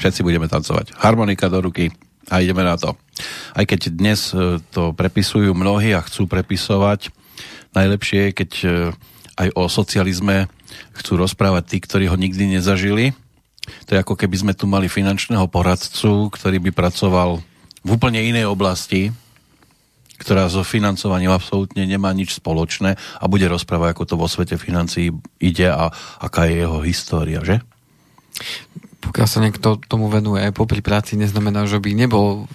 [0.10, 0.98] Všetci budeme tancovať.
[0.98, 1.94] Harmonika do ruky
[2.34, 2.98] a ideme na to.
[3.54, 7.14] Aj keď dnes e, to prepisujú mnohí a chcú prepisovať,
[7.78, 8.68] najlepšie je, keď e,
[9.38, 10.50] aj o socializme
[10.98, 13.14] chcú rozprávať tí, ktorí ho nikdy nezažili.
[13.86, 17.38] To je ako keby sme tu mali finančného poradcu, ktorý by pracoval
[17.86, 19.14] v úplne inej oblasti,
[20.18, 25.14] ktorá so financovaním absolútne nemá nič spoločné a bude rozprávať, ako to vo svete financií
[25.38, 27.62] ide a aká je jeho história, že?
[29.00, 32.52] Pokiaľ sa niekto tomu venuje popri práci, neznamená, že by nebol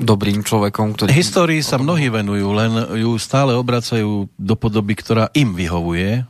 [0.00, 1.12] dobrým človekom, ktorý...
[1.12, 6.24] Histórii sa mnohí venujú, len ju stále obracajú do podoby, ktorá im vyhovuje.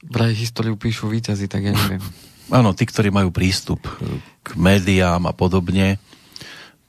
[0.00, 2.02] Vraj históriu píšu výťazí, tak ja neviem.
[2.58, 3.86] Áno, tí, ktorí majú prístup
[4.42, 6.02] k médiám a podobne,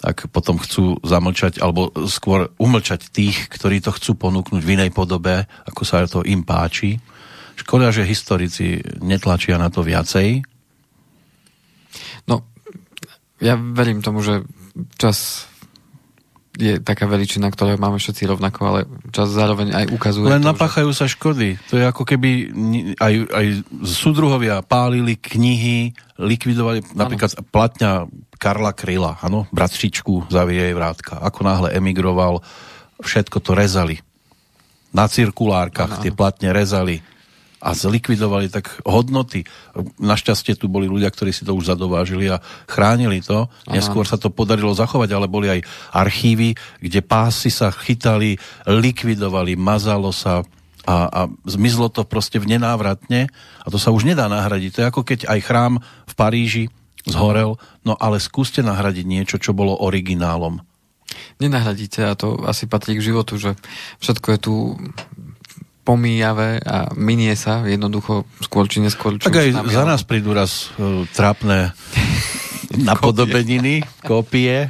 [0.02, 5.46] tak potom chcú zamlčať, alebo skôr umlčať tých, ktorí to chcú ponúknuť v inej podobe,
[5.70, 6.98] ako sa to im páči.
[7.54, 10.42] Škoda, že historici netlačia na to viacej.
[13.42, 14.46] Ja verím tomu, že
[15.02, 15.50] čas
[16.60, 18.80] je taká veličina, ktorú máme všetci rovnako, ale
[19.16, 20.28] čas zároveň aj ukazuje...
[20.28, 20.98] Len to, napáchajú že...
[21.00, 21.56] sa škody.
[21.72, 22.52] To je ako keby
[23.00, 23.46] aj, aj
[23.88, 27.08] súdruhovia pálili knihy, likvidovali ano.
[27.08, 31.24] napríklad platňa Karla Kryla, ano, bratřičku zavie jej vrátka.
[31.24, 32.44] Ako náhle emigroval,
[33.00, 34.04] všetko to rezali.
[34.92, 36.02] Na cirkulárkach ano.
[36.04, 37.00] tie platne rezali
[37.62, 39.46] a zlikvidovali tak hodnoty.
[40.02, 43.46] Našťastie tu boli ľudia, ktorí si to už zadovážili a chránili to.
[43.46, 43.78] Aha.
[43.78, 45.62] Neskôr sa to podarilo zachovať, ale boli aj
[45.94, 50.42] archívy, kde pásy sa chytali, likvidovali, mazalo sa
[50.82, 53.30] a, a zmizlo to proste v nenávratne
[53.62, 54.70] a to sa už nedá nahradiť.
[54.74, 55.74] To je ako keď aj chrám
[56.10, 56.64] v Paríži
[57.06, 60.62] zhorel, no ale skúste nahradiť niečo, čo bolo originálom.
[61.38, 63.58] Nenahradíte a to asi patrí k životu, že
[64.00, 64.54] všetko je tu
[65.82, 69.18] pomíjavé a minie sa jednoducho skôr či neskôr.
[69.18, 71.74] Tak aj za nás prídu raz uh, trápne
[72.90, 74.70] napodobeniny, kópie.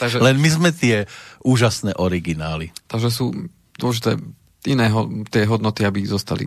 [0.00, 1.08] Takže, Len my sme tie
[1.40, 2.72] úžasné originály.
[2.88, 3.32] Takže sú
[3.80, 4.20] dôležité
[4.68, 6.44] iné ho, tie hodnoty, aby zostali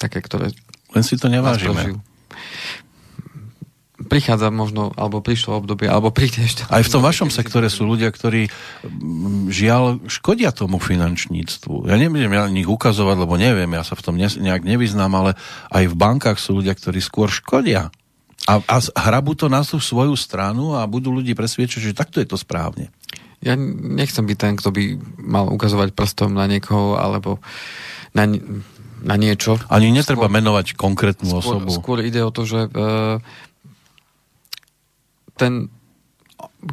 [0.00, 0.48] také, ktoré...
[0.92, 2.00] Len si to nevážime
[4.06, 6.66] prichádza možno, alebo prišlo obdobie, alebo príde ešte.
[6.68, 11.90] Aj v tom vašom sektore sú ľudia, ktorí mm, žiaľ škodia tomu finančníctvu.
[11.90, 15.30] Ja nebudem ja nich ukazovať, lebo neviem, ja sa v tom nejak nevyznám, ale
[15.70, 17.90] aj v bankách sú ľudia, ktorí skôr škodia.
[18.50, 22.26] A, a hrabú to na tú svoju stranu a budú ľudí presviečať, že takto je
[22.26, 22.90] to správne.
[23.42, 24.82] Ja nechcem byť ten, kto by
[25.18, 27.42] mal ukazovať prstom na niekoho, alebo
[28.14, 28.26] na,
[29.02, 29.58] na niečo.
[29.66, 31.70] Ani netreba skôr, menovať konkrétnu skôr, osobu.
[31.74, 33.18] Skôr ide o to, že uh,
[35.36, 35.72] ten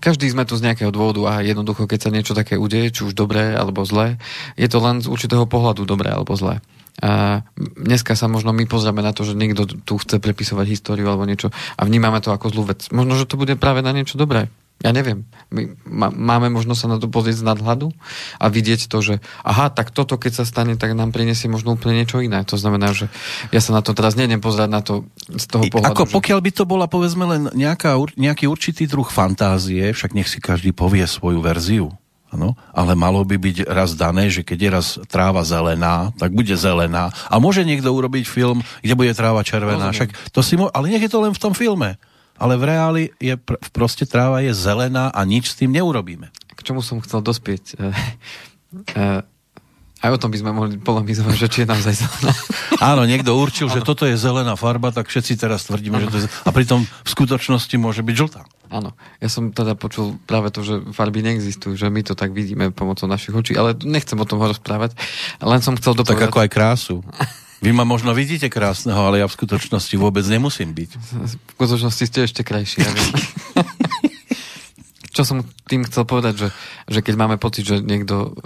[0.02, 3.14] každý sme tu z nejakého dôvodu a jednoducho, keď sa niečo také udeje, či už
[3.14, 4.18] dobré alebo zlé,
[4.58, 6.62] je to len z určitého pohľadu dobré alebo zlé.
[7.00, 11.24] A dneska sa možno my pozrieme na to, že niekto tu chce prepisovať históriu alebo
[11.24, 11.48] niečo
[11.80, 12.92] a vnímame to ako zlú vec.
[12.92, 14.52] Možno, že to bude práve na niečo dobré.
[14.80, 15.28] Ja neviem.
[15.52, 15.76] My
[16.16, 17.92] máme možno sa na to pozrieť z nadhľadu
[18.40, 22.00] a vidieť to, že aha, tak toto keď sa stane, tak nám prinesie možno úplne
[22.00, 22.48] niečo iné.
[22.48, 23.12] To znamená, že
[23.52, 25.92] ja sa na to teraz nejdem pozerať na to z toho pohľadu.
[25.92, 26.16] Ako že...
[26.16, 30.72] pokiaľ by to bola povedzme len nejaká, nejaký určitý druh fantázie, však nech si každý
[30.72, 31.92] povie svoju verziu.
[32.30, 36.54] Ano, ale malo by byť raz dané, že keď je raz tráva zelená, tak bude
[36.54, 37.10] zelená.
[37.26, 39.90] A môže niekto urobiť film, kde bude tráva červená.
[39.90, 41.98] Však to si mo- ale nech je to len v tom filme
[42.40, 46.32] ale v reáli je pr- proste tráva je zelená a nič s tým neurobíme.
[46.56, 47.76] K čomu som chcel dospieť?
[47.76, 47.92] E,
[48.96, 49.04] e,
[50.00, 52.32] aj o tom by sme mohli polemizovať, že či je naozaj zelená.
[52.96, 53.76] Áno, niekto určil, ano.
[53.76, 56.08] že toto je zelená farba, tak všetci teraz tvrdíme, ano.
[56.08, 56.26] že to je...
[56.48, 58.48] A pritom v skutočnosti môže byť žltá.
[58.72, 62.72] Áno, ja som teda počul práve to, že farby neexistujú, že my to tak vidíme
[62.72, 64.96] pomocou našich očí, ale nechcem o tom rozprávať,
[65.44, 66.16] len som chcel dopovedať...
[66.16, 66.96] Tak ako aj krásu.
[67.60, 70.92] Vy ma možno vidíte krásneho, ale ja v skutočnosti vôbec nemusím byť.
[70.96, 72.88] V skutočnosti ste ešte krajší, ja.
[75.16, 76.48] Čo som tým chcel povedať, že,
[76.88, 78.40] že keď máme pocit, že niekto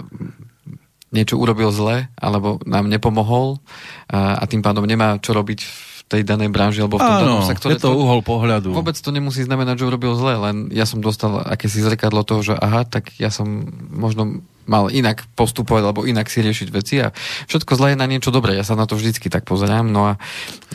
[1.14, 3.62] niečo urobil zle, alebo nám nepomohol
[4.10, 7.42] a, a tým pádom nemá čo robiť v tej danej branži alebo v tom danom
[7.48, 7.74] sektore.
[7.74, 8.76] je to uhol pohľadu.
[8.76, 12.54] Vôbec to nemusí znamenať, že urobil zle, len ja som dostal akési zrkadlo toho, že
[12.54, 13.48] aha, tak ja som
[13.88, 17.12] možno mal inak postupovať alebo inak si riešiť veci a
[17.48, 18.56] všetko zle je na niečo dobré.
[18.56, 19.88] Ja sa na to vždycky tak pozerám.
[19.88, 20.14] No a,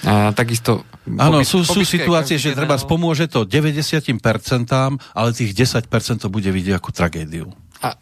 [0.06, 0.86] a takisto...
[1.18, 4.14] Áno, sú, sú situácie, že treba spomôže to 90%,
[5.18, 5.90] ale tých 10%
[6.22, 7.50] to bude vidieť ako tragédiu.
[7.82, 7.98] A,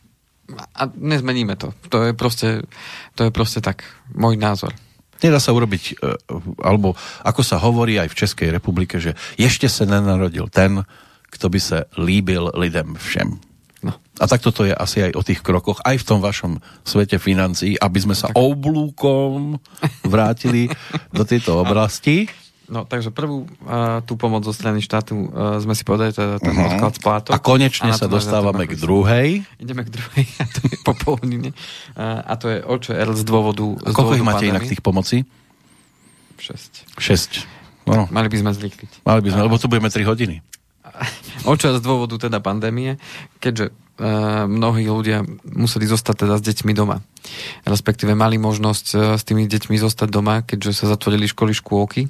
[0.76, 1.72] a nezmeníme to.
[1.92, 2.68] To je proste,
[3.16, 4.76] to je proste tak môj názor.
[5.22, 6.16] Nedá sa urobiť, e,
[6.62, 6.94] alebo
[7.26, 10.86] ako sa hovorí aj v Českej republike, že ešte sa nenarodil ten,
[11.34, 13.38] kto by sa líbil lidem všem.
[13.86, 13.94] No.
[14.18, 17.78] A takto to je asi aj o tých krokoch, aj v tom vašom svete financií,
[17.78, 18.38] aby sme sa tak.
[18.38, 19.62] oblúkom
[20.02, 20.66] vrátili
[21.14, 22.26] do tejto oblasti.
[22.68, 26.52] No, takže prvú uh, tú pomoc zo strany štátu uh, sme si povedali, teda ten
[26.52, 26.76] uh-huh.
[26.76, 27.32] odklad splátok.
[27.32, 29.48] A konečne a sa dostávame k druhej.
[29.56, 31.56] Ideme k druhej, a to je popoludne.
[31.96, 33.64] Uh, a to je OČR z dôvodu...
[33.88, 34.52] A koľko ich máte pandémie?
[34.52, 35.24] inak tých pomocí?
[36.36, 37.00] 6.
[37.00, 37.88] 6.
[37.88, 38.04] No.
[38.12, 39.08] Mali by sme zrýchliť.
[39.08, 39.46] Mali by sme, a...
[39.48, 40.44] lebo tu budeme 3 hodiny.
[41.50, 42.98] OČR z dôvodu teda pandémie,
[43.40, 47.02] keďže uh, mnohí ľudia museli zostať teda s deťmi doma.
[47.68, 52.08] Respektíve mali možnosť e, s tými deťmi zostať doma, keďže sa zatvorili školy, škôlky,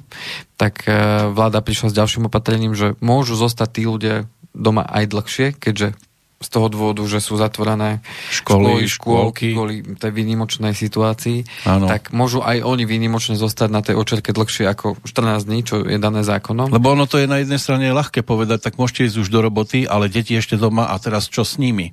[0.54, 0.94] tak e,
[1.34, 5.98] vláda prišla s ďalším opatrením, že môžu zostať tí ľudia doma aj dlhšie, keďže
[6.38, 7.98] z toho dôvodu, že sú zatvorené
[8.30, 11.90] školy, školy škôlky kvôli tej výnimočnej situácii, ano.
[11.90, 15.98] tak môžu aj oni výnimočne zostať na tej očerke dlhšie ako 14 dní, čo je
[15.98, 16.70] dané zákonom.
[16.70, 19.82] Lebo ono to je na jednej strane ľahké povedať, tak môžete ísť už do roboty,
[19.82, 21.90] ale deti ešte doma a teraz čo s nimi?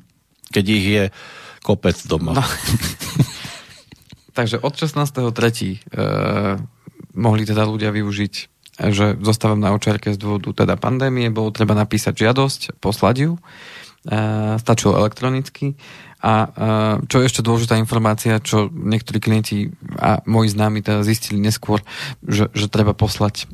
[0.54, 1.04] Keď ich je
[1.66, 2.38] kopec doma.
[2.38, 2.46] No.
[4.38, 5.26] Takže od 16.3.
[5.26, 5.78] E,
[7.18, 12.28] mohli teda ľudia využiť že zostávam na očerke z dôvodu teda pandémie, bolo treba napísať
[12.28, 13.32] žiadosť, poslať ju,
[14.62, 15.74] stačilo elektronicky
[16.26, 16.48] a e,
[17.06, 19.70] čo je ešte dôležitá informácia, čo niektorí klienti
[20.02, 21.86] a moji známi teda zistili neskôr,
[22.26, 23.46] že, že treba poslať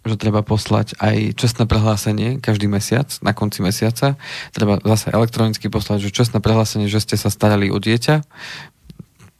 [0.00, 4.16] že treba poslať aj čestné prehlásenie každý mesiac, na konci mesiaca.
[4.48, 8.24] Treba zase elektronicky poslať, že čestné prehlásenie, že ste sa starali o dieťa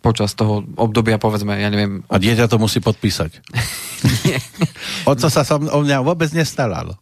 [0.05, 2.05] počas toho obdobia, povedzme, ja neviem...
[2.12, 3.40] A dieťa to musí podpísať.
[5.20, 6.96] to sa som o mňa vôbec nestaralo.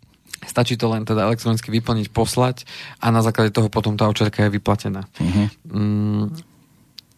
[0.47, 2.63] Stačí to len teda elektronicky vyplniť, poslať
[3.03, 5.03] a na základe toho potom tá očerka je vyplatená.
[5.19, 5.47] Uh-huh.
[5.67, 6.27] Mm,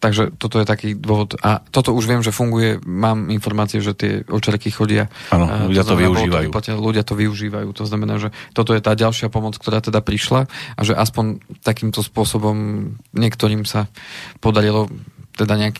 [0.01, 1.37] Takže toto je taký dôvod.
[1.45, 2.81] A toto už viem, že funguje.
[2.81, 5.13] Mám informácie, že tie očerky chodia.
[5.29, 6.49] Áno, ľudia to, to využívajú.
[6.49, 7.69] To ľudia to využívajú.
[7.77, 12.01] To znamená, že toto je tá ďalšia pomoc, ktorá teda prišla a že aspoň takýmto
[12.01, 13.93] spôsobom niektorým sa
[14.41, 14.89] podarilo
[15.37, 15.77] teda nejak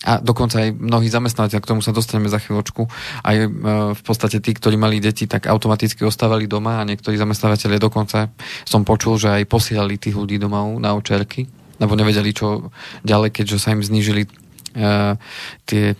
[0.00, 2.88] a dokonca aj mnohí zamestnávateľ, k tomu sa dostaneme za chvíľočku,
[3.20, 3.48] aj e,
[3.92, 8.32] v podstate tí, ktorí mali deti, tak automaticky ostávali doma a niektorí zamestnávateľe dokonca
[8.64, 12.68] som počul, že aj posielali tých ľudí domov na očerky lebo nevedeli, čo
[13.02, 14.28] ďalej, keďže sa im znížili
[14.76, 15.16] uh,
[15.64, 15.96] tie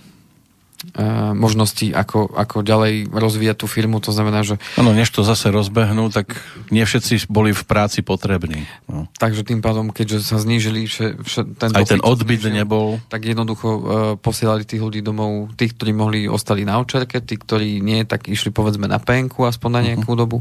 [1.37, 4.59] možnosti, ako, ako ďalej rozvíjať tú firmu, to znamená, že...
[4.75, 6.35] Áno, než to zase rozbehnú, tak
[6.75, 8.67] nie všetci boli v práci potrební.
[8.91, 9.07] No.
[9.17, 12.99] Takže tým pádom, keďže sa znížili vše, vše, ten Aj ten odbyt znížil, nebol.
[13.07, 13.83] Tak jednoducho uh,
[14.19, 18.51] posielali tých ľudí domov, tých, ktorí mohli, ostali na očerke, tí, ktorí nie, tak išli
[18.51, 20.23] povedzme na penku aspoň na nejakú uh-huh.
[20.27, 20.39] dobu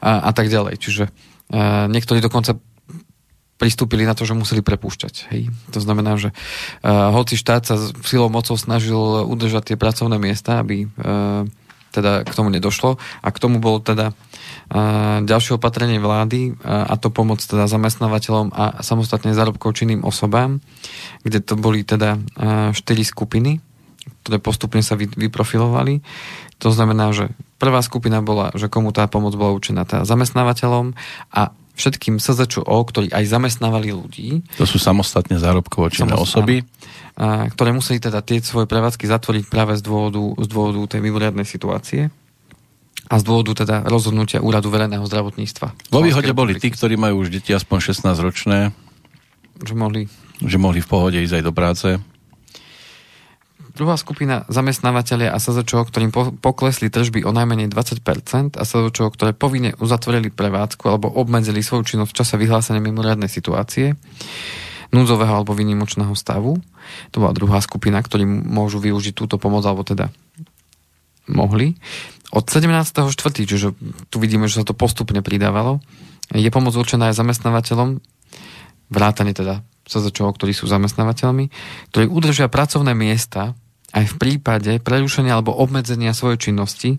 [0.00, 0.80] a, a tak ďalej.
[0.80, 2.56] Čiže uh, niektorí dokonca
[3.62, 5.30] pristúpili na to, že museli prepúšťať.
[5.30, 5.54] Hej.
[5.70, 10.90] To znamená, že uh, hoci štát sa silou mocou snažil udržať tie pracovné miesta, aby
[10.90, 11.46] uh,
[11.94, 12.98] teda k tomu nedošlo.
[13.22, 18.50] A k tomu bolo teda uh, ďalšie opatrenie vlády uh, a to pomoc teda zamestnávateľom
[18.50, 20.58] a samostatne zárobkov činným osobám,
[21.22, 23.62] kde to boli teda uh, štyri skupiny,
[24.26, 26.02] ktoré postupne sa vy, vyprofilovali.
[26.58, 27.30] To znamená, že
[27.62, 30.98] prvá skupina bola, že komu tá pomoc bola určená teda zamestnávateľom
[31.30, 34.44] a všetkým SZČO, ktorí aj zamestnávali ľudí.
[34.60, 36.64] To sú samostatne zárobkovo činné osoby.
[37.16, 41.44] A, ktoré museli teda tie svoje prevádzky zatvoriť práve z dôvodu, z dôvodu tej mimoriadnej
[41.48, 42.12] situácie
[43.08, 45.92] a z dôvodu teda rozhodnutia Úradu verejného zdravotníctva.
[45.92, 48.58] Vo výhode boli tí, ktorí majú už deti aspoň 16 ročné.
[49.60, 50.08] Že mohli.
[50.40, 51.88] Že mohli v pohode ísť aj do práce.
[53.72, 56.12] Druhá skupina zamestnávateľia a SZČO, ktorým
[56.44, 62.10] poklesli tržby o najmenej 20% a SZČO, ktoré povinne uzatvorili prevádzku alebo obmedzili svoju činnosť
[62.12, 63.96] v čase vyhlásenia mimoriadnej situácie,
[64.92, 66.60] núdzového alebo výnimočného stavu.
[67.16, 70.12] To bola druhá skupina, ktorí môžu využiť túto pomoc, alebo teda
[71.32, 71.72] mohli.
[72.28, 73.08] Od 17.4.,
[73.48, 73.72] čiže
[74.12, 75.80] tu vidíme, že sa to postupne pridávalo,
[76.28, 78.04] je pomoc určená aj zamestnávateľom,
[78.92, 81.48] vrátane teda SZČO, ktorí sú zamestnávateľmi,
[81.88, 83.56] ktorí udržia pracovné miesta
[83.92, 86.98] aj v prípade prerušenia alebo obmedzenia svojej činnosti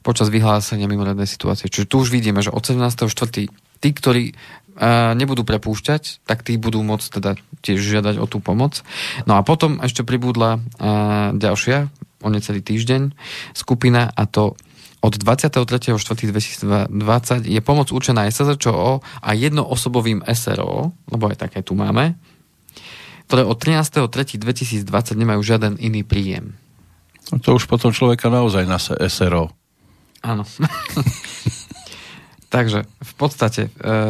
[0.00, 1.68] počas vyhlásenia mimoriadnej situácie.
[1.68, 3.52] Čiže tu už vidíme, že od 17.4.
[3.52, 8.80] tí, ktorí uh, nebudú prepúšťať, tak tí budú môcť teda tiež žiadať o tú pomoc.
[9.28, 13.12] No a potom ešte pribudla uh, ďalšia, o necelý týždeň,
[13.56, 14.56] skupina a to
[15.00, 16.92] od 23.4.2020
[17.48, 22.20] je pomoc určená SZČO a jednoosobovým SRO, lebo aj také tu máme,
[23.30, 26.58] ktoré od 13.3.2020 nemajú žiaden iný príjem.
[27.30, 29.54] No to už potom človeka naozaj na SRO.
[30.26, 30.42] Áno.
[32.54, 34.02] Takže v podstate e,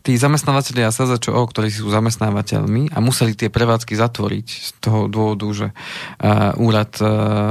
[0.00, 5.66] tí zamestnávateľia SZČO, ktorí sú zamestnávateľmi a museli tie prevádzky zatvoriť z toho dôvodu, že
[5.68, 5.74] e,
[6.64, 7.04] úrad e,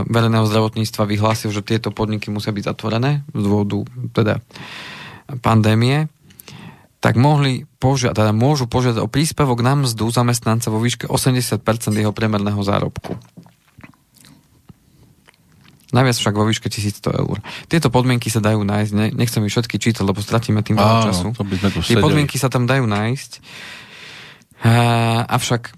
[0.10, 4.42] verejného zdravotníctva vyhlásil, že tieto podniky musia byť zatvorené z dôvodu teda
[5.46, 6.10] pandémie,
[6.98, 11.62] tak mohli požiadať, teda môžu požiadať o príspevok na mzdu zamestnanca vo výške 80%
[11.94, 13.18] jeho priemerného zárobku.
[15.88, 17.38] Najviac však vo výške 1100 eur.
[17.72, 21.32] Tieto podmienky sa dajú nájsť, ne, nechcem ich všetky čítať, lebo stratíme tým veľa času.
[21.32, 23.32] To by sme tu Tie podmienky sa tam dajú nájsť.
[24.58, 25.72] Uh, avšak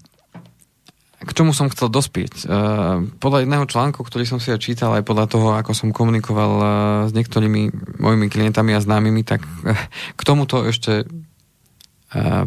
[1.20, 2.48] k čomu som chcel dospieť?
[2.48, 6.52] Uh, podľa jedného článku, ktorý som si ja čítal, aj podľa toho, ako som komunikoval
[6.56, 6.66] uh,
[7.08, 7.68] s niektorými
[8.00, 9.76] mojimi klientami a známymi, tak uh,
[10.16, 11.04] k tomuto ešte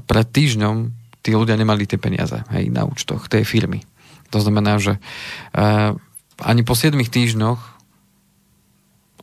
[0.04, 0.92] pred týždňom
[1.24, 3.88] tí ľudia nemali tie peniaze hej, na účtoch tej firmy.
[4.36, 5.00] To znamená, že
[6.44, 7.64] ani po 7 týždňoch,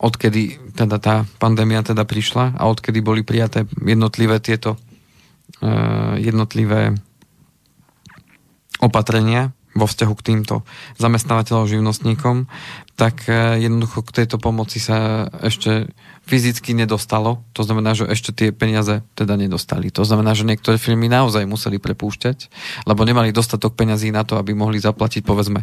[0.01, 4.81] odkedy teda tá pandémia teda prišla a odkedy boli prijaté jednotlivé tieto
[6.17, 6.97] jednotlivé
[8.81, 10.66] opatrenia vo vzťahu k týmto
[10.99, 12.51] zamestnávateľom, živnostníkom,
[12.99, 15.87] tak e, jednoducho k tejto pomoci sa ešte
[16.26, 17.47] fyzicky nedostalo.
[17.55, 19.95] To znamená, že ešte tie peniaze teda nedostali.
[19.95, 22.51] To znamená, že niektoré firmy naozaj museli prepúšťať,
[22.91, 25.62] lebo nemali dostatok peňazí na to, aby mohli zaplatiť povedzme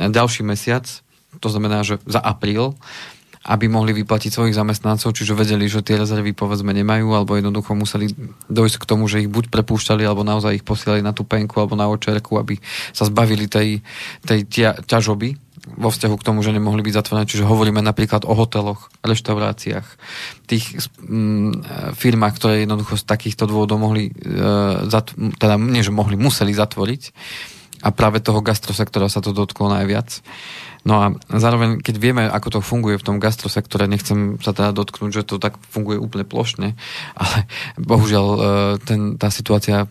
[0.00, 0.88] ďalší mesiac,
[1.40, 2.76] to znamená, že za apríl
[3.42, 8.14] aby mohli vyplatiť svojich zamestnancov, čiže vedeli, že tie rezervy povedzme nemajú, alebo jednoducho museli
[8.46, 11.74] dojsť k tomu, že ich buď prepúšťali, alebo naozaj ich posielali na tú penku alebo
[11.74, 12.62] na očerku, aby
[12.94, 13.82] sa zbavili tej,
[14.22, 17.26] tej tia, ťažoby vo vzťahu k tomu, že nemohli byť zatvorené.
[17.26, 19.86] Čiže hovoríme napríklad o hoteloch, reštauráciách,
[20.50, 24.12] tých mm, firmách, ktoré jednoducho z takýchto dôvodov mohli, e,
[24.90, 27.02] zat, teda nie, že mohli, museli zatvoriť.
[27.82, 30.22] A práve toho gastrosektora sa to dotklo najviac.
[30.82, 35.22] No a zároveň, keď vieme, ako to funguje v tom gastrosektore, nechcem sa teda dotknúť,
[35.22, 36.74] že to tak funguje úplne plošne,
[37.22, 37.46] ale
[37.78, 38.40] bohužiaľ e,
[38.82, 39.86] ten, tá situácia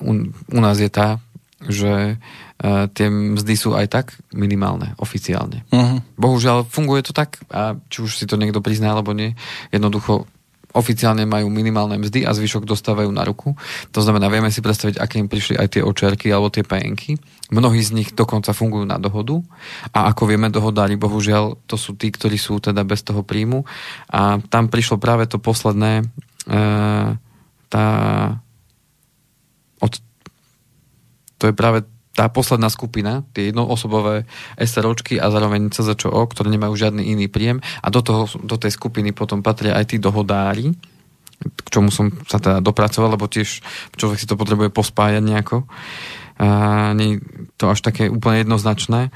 [0.00, 1.20] u, u nás je tá,
[1.62, 5.62] že uh, tie mzdy sú aj tak minimálne, oficiálne.
[5.70, 6.02] Uh-huh.
[6.18, 9.38] Bohužiaľ, funguje to tak a či už si to niekto prizná alebo nie,
[9.70, 10.26] jednoducho
[10.72, 13.52] oficiálne majú minimálne mzdy a zvyšok dostávajú na ruku.
[13.92, 17.20] To znamená, vieme si predstaviť, aké im prišli aj tie očerky alebo tie penky.
[17.52, 19.36] Mnohí z nich dokonca fungujú na dohodu
[19.92, 23.68] a ako vieme, dohodári, bohužiaľ, to sú tí, ktorí sú teda bez toho príjmu
[24.08, 26.04] a tam prišlo práve to posledné e,
[27.68, 27.86] tá
[29.82, 29.92] od,
[31.36, 34.28] to je práve tá posledná skupina, tie jednoosobové
[34.60, 39.16] SROčky a zároveň CZČO, ktoré nemajú žiadny iný príjem a do, toho, do tej skupiny
[39.16, 40.76] potom patria aj tí dohodári,
[41.42, 43.64] k čomu som sa teda dopracoval, lebo tiež
[43.96, 45.66] človek si to potrebuje pospájať nejako.
[46.38, 47.18] A nie
[47.58, 49.10] to až také úplne jednoznačné,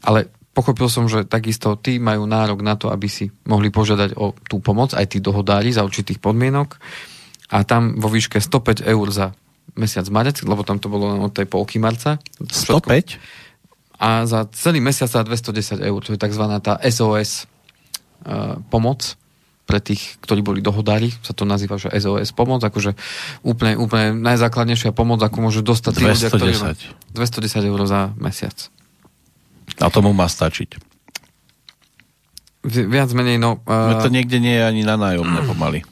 [0.00, 4.32] ale pochopil som, že takisto tí majú nárok na to, aby si mohli požiadať o
[4.48, 6.80] tú pomoc, aj tí dohodári za určitých podmienok
[7.52, 9.26] a tam vo výške 105 eur za
[9.74, 12.22] mesiac marec, lebo tam to bolo len od tej polky marca.
[12.40, 13.18] 105?
[13.96, 16.44] A za celý mesiac za 210 eur, to je tzv.
[16.60, 17.48] tá SOS
[18.28, 19.16] uh, e, pomoc
[19.66, 22.94] pre tých, ktorí boli dohodári, sa to nazýva, že SOS pomoc, akože
[23.42, 26.06] úplne, úplne najzákladnejšia pomoc, ako môže dostať 210.
[26.06, 26.52] ľudia, ktorí
[27.16, 28.56] 210 eur za mesiac.
[29.80, 30.78] A tomu má stačiť.
[32.66, 33.58] Vi, viac menej, no...
[33.64, 35.82] Uh, to niekde nie je ani na nájomné pomaly.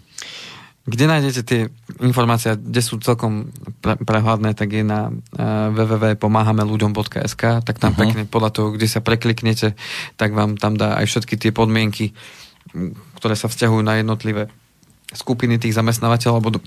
[0.85, 1.61] Kde nájdete tie
[2.05, 3.49] informácie, kde sú celkom
[3.81, 8.03] pre, prehľadné, tak je na uh, eh, www.pomáhameľuďom.sk, tak tam uh-huh.
[8.05, 9.73] pekne podľa toho, kde sa prekliknete,
[10.21, 12.13] tak vám tam dá aj všetky tie podmienky,
[13.17, 14.53] ktoré sa vzťahujú na jednotlivé
[15.15, 16.61] skupiny tých zamestnávateľov, alebo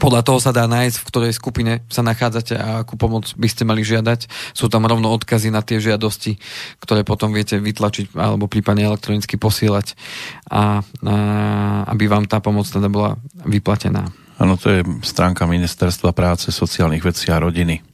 [0.00, 3.68] podľa toho sa dá nájsť, v ktorej skupine sa nachádzate a akú pomoc by ste
[3.68, 4.28] mali žiadať.
[4.56, 6.40] Sú tam rovno odkazy na tie žiadosti,
[6.80, 9.92] ktoré potom viete vytlačiť alebo prípadne elektronicky posielať
[10.48, 11.14] a, a
[11.92, 14.08] aby vám tá pomoc teda bola vyplatená.
[14.40, 17.84] Áno, to je stránka Ministerstva práce, sociálnych vecí a rodiny.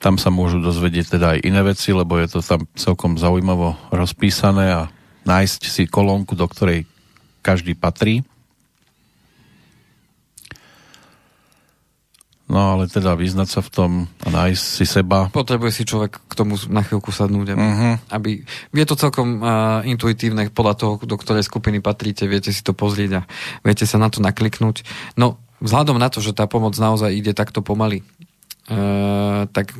[0.00, 4.72] Tam sa môžu dozvedieť teda aj iné veci, lebo je to tam celkom zaujímavo rozpísané
[4.72, 4.82] a
[5.28, 6.88] nájsť si kolónku, do ktorej
[7.44, 8.24] každý patrí.
[12.50, 13.90] No ale teda vyznať sa v tom
[14.26, 15.30] a nájsť si seba.
[15.30, 17.94] Potrebuje si človek k tomu na chvíľku sadnúť, aby, uh-huh.
[18.10, 18.30] aby
[18.74, 23.22] je to celkom uh, intuitívne podľa toho, do ktorej skupiny patríte, viete si to pozrieť
[23.22, 23.26] a
[23.62, 24.82] viete sa na to nakliknúť.
[25.14, 28.02] No, vzhľadom na to, že tá pomoc naozaj ide takto pomaly,
[28.66, 29.70] uh, tak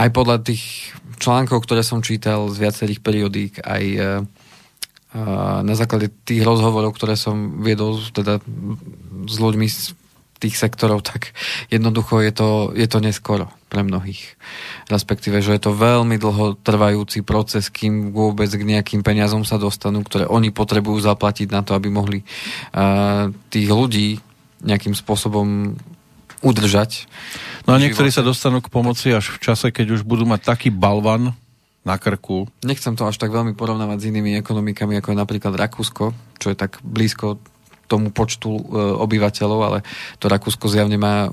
[0.00, 4.24] aj podľa tých článkov, ktoré som čítal z viacerých periodík, aj uh,
[5.60, 8.40] na základe tých rozhovorov, ktoré som viedol teda
[9.28, 9.92] s ľuďmi z
[10.42, 11.30] tých sektorov, tak
[11.70, 14.34] jednoducho je to, je to neskoro pre mnohých.
[14.90, 20.02] Respektíve, že je to veľmi dlho trvajúci proces, kým vôbec k nejakým peniazom sa dostanú,
[20.02, 24.18] ktoré oni potrebujú zaplatiť na to, aby mohli uh, tých ľudí
[24.66, 25.78] nejakým spôsobom
[26.42, 27.06] udržať.
[27.64, 30.68] No a niektorí sa dostanú k pomoci až v čase, keď už budú mať taký
[30.74, 31.38] balvan
[31.82, 32.50] na krku.
[32.62, 36.56] Nechcem to až tak veľmi porovnávať s inými ekonomikami, ako je napríklad Rakúsko, čo je
[36.58, 37.38] tak blízko
[37.90, 38.62] tomu počtu e,
[39.02, 39.78] obyvateľov, ale
[40.18, 41.30] to Rakúsko zjavne má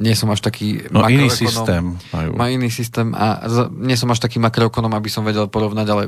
[0.00, 2.32] nie som až taký no, iný systém majú.
[2.32, 6.02] Má iný systém a z, nie som až taký makroekonom, aby som vedel porovnať, ale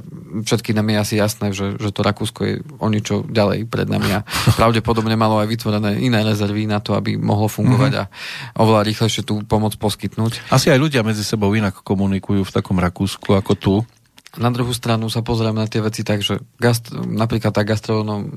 [0.48, 4.08] všetky nám je asi jasné, že, že to Rakúsko je o niečo ďalej pred nami
[4.16, 4.24] a
[4.58, 8.56] pravdepodobne malo aj vytvorené iné rezervy na to, aby mohlo fungovať mm-hmm.
[8.56, 10.48] a oveľa rýchlejšie tú pomoc poskytnúť.
[10.48, 13.74] Asi aj ľudia medzi sebou inak komunikujú v takom Rakúsku ako tu.
[14.40, 18.32] Na druhú stranu sa pozrieme na tie veci tak, že gast, napríklad tá gastronom,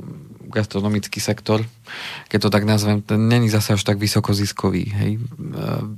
[0.52, 1.64] gastronomický sektor,
[2.28, 4.92] keď to tak nazvem, ten není zase až tak vysokoziskový.
[4.92, 5.12] Hej?
[5.16, 5.20] E,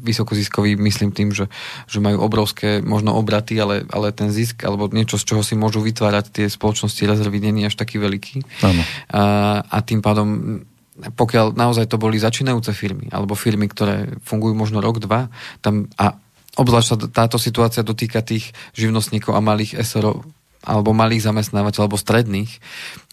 [0.06, 1.50] vysokoziskový myslím tým, že,
[1.90, 5.82] že majú obrovské možno obraty, ale, ale ten zisk alebo niečo, z čoho si môžu
[5.82, 8.46] vytvárať tie spoločnosti rezervy, není až taký veľký.
[9.14, 9.22] A,
[9.66, 10.62] a tým pádom
[10.98, 15.30] pokiaľ naozaj to boli začínajúce firmy, alebo firmy, ktoré fungujú možno rok, dva,
[15.62, 16.18] tam a
[16.58, 20.26] Obzvlášť sa táto situácia dotýka tých živnostníkov a malých SRO
[20.68, 22.52] alebo malých zamestnávateľov, alebo stredných,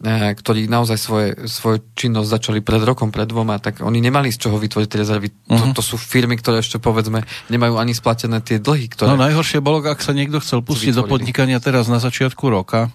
[0.03, 4.49] eh, ktorí naozaj svoje, svoju činnosť začali pred rokom, pred dvoma, tak oni nemali z
[4.49, 5.29] čoho vytvoriť tie rezervy.
[5.31, 5.71] Uh-huh.
[5.71, 7.23] To, to sú firmy, ktoré ešte povedzme
[7.55, 9.15] nemajú ani splatené tie dlhy, ktoré...
[9.15, 12.91] No najhoršie bolo, ak sa niekto chcel pustiť do podnikania teraz na začiatku roka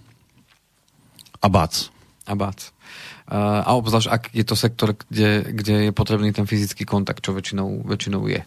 [1.39, 1.87] a bac.
[2.27, 2.75] A bac.
[3.29, 7.85] A obzvlášť, ak je to sektor, kde, kde je potrebný ten fyzický kontakt, čo väčšinou,
[7.85, 8.41] väčšinou je.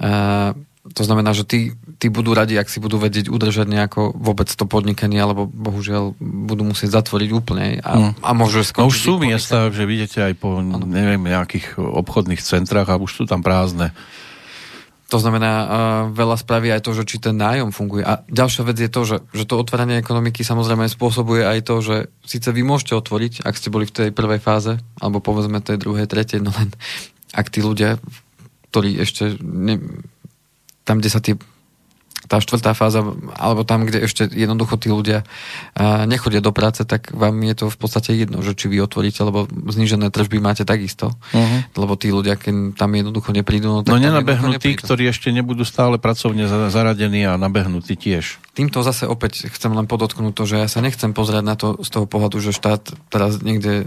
[0.00, 0.56] Uh,
[0.92, 4.68] to znamená, že tí, tí budú radi, ak si budú vedieť udržať nejako vôbec to
[4.68, 8.12] podnikanie, alebo bohužiaľ budú musieť zatvoriť úplne a, mm.
[8.20, 8.84] a môže skončiť.
[8.84, 10.84] No už sú miesta, že vidíte aj po, ano.
[10.84, 13.96] neviem, nejakých obchodných centrách a už sú tam prázdne.
[15.08, 15.68] To znamená, uh,
[16.12, 18.04] veľa spraví aj to, že či ten nájom funguje.
[18.04, 21.96] A ďalšia vec je to, že, že to otváranie ekonomiky samozrejme spôsobuje aj to, že
[22.28, 26.04] síce vy môžete otvoriť, ak ste boli v tej prvej fáze, alebo povedzme tej druhej,
[26.08, 26.76] tretej, no len
[27.32, 27.96] ak tí ľudia,
[28.72, 29.78] ktorí ešte ne,
[30.84, 31.34] tam, kde sa tie
[32.24, 33.04] tá štvrtá fáza,
[33.36, 35.28] alebo tam, kde ešte jednoducho tí ľudia
[36.08, 39.44] nechodia do práce, tak vám je to v podstate jedno, že či vy otvoríte, lebo
[39.48, 41.12] znížené tržby máte takisto.
[41.12, 41.60] Uh-huh.
[41.76, 43.68] Lebo tí ľudia, keď tam jednoducho neprídu...
[43.68, 48.40] No, tak no nenabehnú tí, ktorí ešte nebudú stále pracovne zaradení a nabehnutí tiež.
[48.56, 51.88] Týmto zase opäť chcem len podotknúť to, že ja sa nechcem pozrieť na to z
[51.90, 53.84] toho pohľadu, že štát teraz niekde e,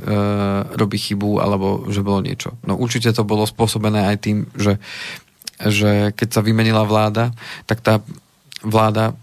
[0.76, 2.60] robí chybu, alebo že bolo niečo.
[2.68, 4.84] No určite to bolo spôsobené aj tým, že
[5.58, 7.34] že keď sa vymenila vláda,
[7.66, 7.99] tak tá
[8.62, 9.18] vláda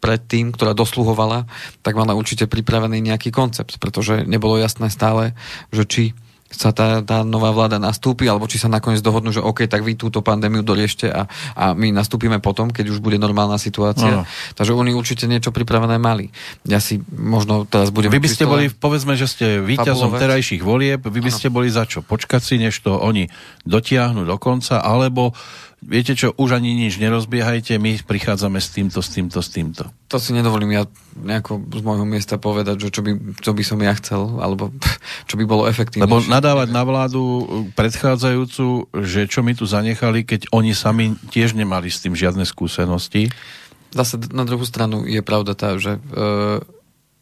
[0.00, 1.44] predtým, ktorá dosluhovala,
[1.84, 5.36] tak mala určite pripravený nejaký koncept, pretože nebolo jasné stále,
[5.70, 6.04] že či
[6.50, 9.94] sa tá, tá nová vláda nastúpi, alebo či sa nakoniec dohodnú, že OK, tak vy
[9.94, 14.26] túto pandémiu doriešte a, a my nastúpime potom, keď už bude normálna situácia.
[14.26, 14.28] Ano.
[14.58, 16.34] Takže oni určite niečo pripravené mali.
[16.66, 18.10] Ja si možno teraz budem...
[18.10, 20.22] Vy by ste boli, povedzme, že ste víťazom fabulovať.
[20.26, 21.38] terajších volieb, vy by ano.
[21.38, 22.02] ste boli za čo?
[22.02, 23.30] Počkať si, než to oni
[23.62, 25.32] dotiahnu do konca, alebo
[25.80, 29.82] viete čo, už ani nič nerozbiehajte, my prichádzame s týmto, s týmto, s týmto.
[30.12, 30.84] To si nedovolím ja
[31.16, 34.70] nejako z môjho miesta povedať, že čo by, čo by som ja chcel, alebo
[35.28, 36.04] čo by bolo efektívne.
[36.04, 37.22] Lebo nadávať na vládu
[37.74, 43.32] predchádzajúcu, že čo mi tu zanechali, keď oni sami tiež nemali s tým žiadne skúsenosti.
[43.90, 46.00] Zase na druhú stranu je pravda tá, že e,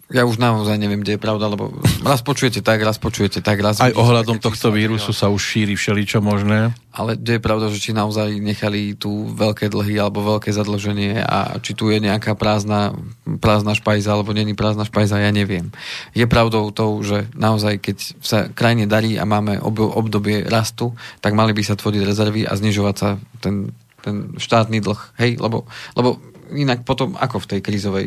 [0.08, 1.68] ja už naozaj neviem, kde je pravda, lebo
[2.00, 3.76] raz počujete tak, raz počujete tak, raz...
[3.76, 6.72] Aj ohľadom tohto vírusu sa už šíri všeličo možné.
[6.96, 11.60] Ale kde je pravda, že či naozaj nechali tu veľké dlhy alebo veľké zadlženie a
[11.60, 12.96] či tu je nejaká prázdna,
[13.36, 15.68] prázdna špajza alebo není prázdna špajza, ja neviem.
[16.16, 21.52] Je pravdou to, že naozaj, keď sa krajine darí a máme obdobie rastu, tak mali
[21.52, 25.00] by sa tvoriť rezervy a znižovať sa ten, ten štátny dlh.
[25.20, 26.16] Hej, lebo, lebo
[26.56, 28.06] inak potom ako v tej krízovej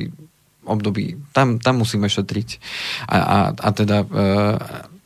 [0.65, 1.17] období.
[1.33, 2.49] Tam, tam musíme šetriť
[3.09, 4.07] a, a, a teda e,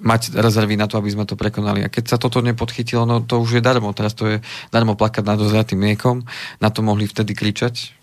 [0.03, 1.81] mať rezervy na to, aby sme to prekonali.
[1.81, 3.95] A keď sa toto nepodchytilo, no to už je darmo.
[3.95, 4.37] Teraz to je
[4.69, 6.27] darmo plakať nad dozriatým mliekom.
[6.59, 7.95] Na to mohli vtedy kričať,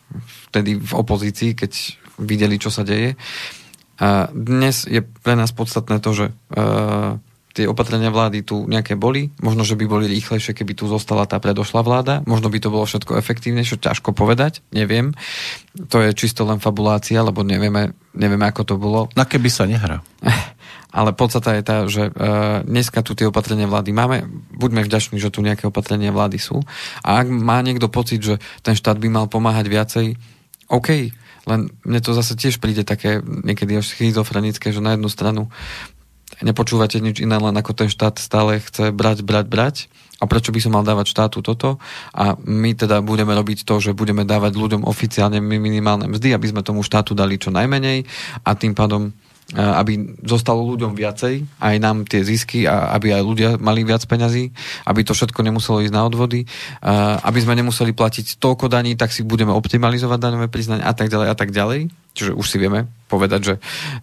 [0.50, 1.72] vtedy v opozícii, keď
[2.18, 3.14] videli, čo sa deje.
[4.00, 6.32] A dnes je pre nás podstatné to, že e,
[7.52, 11.36] tie opatrenia vlády tu nejaké boli, možno, že by boli rýchlejšie, keby tu zostala tá
[11.36, 15.12] predošla vláda, možno by to bolo všetko efektívnejšie, ťažko povedať, neviem.
[15.92, 19.00] To je čisto len fabulácia, lebo nevieme, nevieme ako to bolo.
[19.16, 20.00] Na keby sa nehrá.
[20.92, 25.32] Ale podstata je tá, že uh, dneska tu tie opatrenia vlády máme, buďme vďační, že
[25.32, 26.60] tu nejaké opatrenia vlády sú.
[27.00, 30.06] A ak má niekto pocit, že ten štát by mal pomáhať viacej,
[30.68, 35.50] OK, len mne to zase tiež príde také niekedy až schizofrenické, že na jednu stranu
[36.40, 39.76] nepočúvate nič iné, len ako ten štát stále chce brať, brať, brať.
[40.22, 41.82] A prečo by som mal dávať štátu toto?
[42.14, 46.62] A my teda budeme robiť to, že budeme dávať ľuďom oficiálne minimálne mzdy, aby sme
[46.62, 48.06] tomu štátu dali čo najmenej
[48.46, 53.22] a tým pádom e, aby zostalo ľuďom viacej, aj nám tie zisky a aby aj
[53.26, 54.54] ľudia mali viac peňazí,
[54.86, 56.48] aby to všetko nemuselo ísť na odvody, e,
[57.26, 61.28] aby sme nemuseli platiť toľko daní, tak si budeme optimalizovať daňové priznanie a tak ďalej
[61.28, 61.90] a tak ďalej.
[62.14, 63.54] Čiže už si vieme povedať, že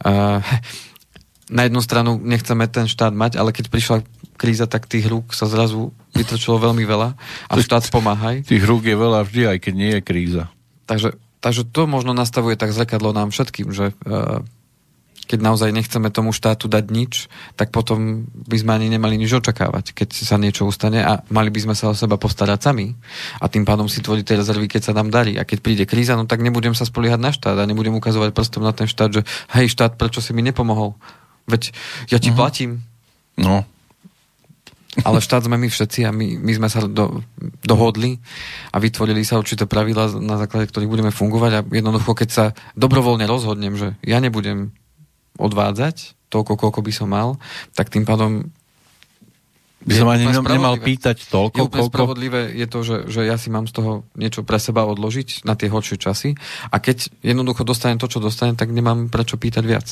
[0.03, 0.41] uh,
[1.49, 3.97] na jednu stranu nechceme ten štát mať, ale keď prišla
[4.39, 7.09] kríza, tak tých rúk sa zrazu vytrčilo veľmi veľa
[7.49, 8.47] a štát pomáhaj.
[8.47, 10.43] Tých rúk je veľa vždy, aj keď nie je kríza.
[10.87, 14.39] Takže, takže to možno nastavuje tak zrkadlo nám všetkým, že uh,
[15.29, 19.93] keď naozaj nechceme tomu štátu dať nič, tak potom by sme ani nemali nič očakávať,
[19.93, 22.97] keď sa niečo ustane a mali by sme sa o seba postarať sami
[23.37, 25.37] a tým pádom si tvoriť tie rezervy, keď sa nám darí.
[25.37, 28.65] A keď príde kríza, no tak nebudem sa spoliehať na štát a nebudem ukazovať prstom
[28.65, 29.21] na ten štát, že
[29.53, 30.97] hej štát, prečo si mi nepomohol?
[31.49, 31.73] Veď
[32.13, 32.37] ja ti uh-huh.
[32.37, 32.85] platím.
[33.35, 33.65] No.
[35.05, 37.21] Ale štát sme my všetci a my, my sme sa do,
[37.61, 38.17] dohodli
[38.73, 43.29] a vytvorili sa určité pravidla, na základe ktorých budeme fungovať a jednoducho, keď sa dobrovoľne
[43.29, 44.73] rozhodnem, že ja nebudem
[45.37, 47.37] odvádzať toľko, koľko by som mal,
[47.77, 48.49] tak tým pádom
[49.79, 51.87] by som ani nemal pýtať toľko, je koľko...
[51.95, 55.55] spravodlivé je to, že, že ja si mám z toho niečo pre seba odložiť na
[55.55, 56.35] tie horšie časy
[56.67, 59.87] a keď jednoducho dostanem to, čo dostanem, tak nemám prečo pýtať viac.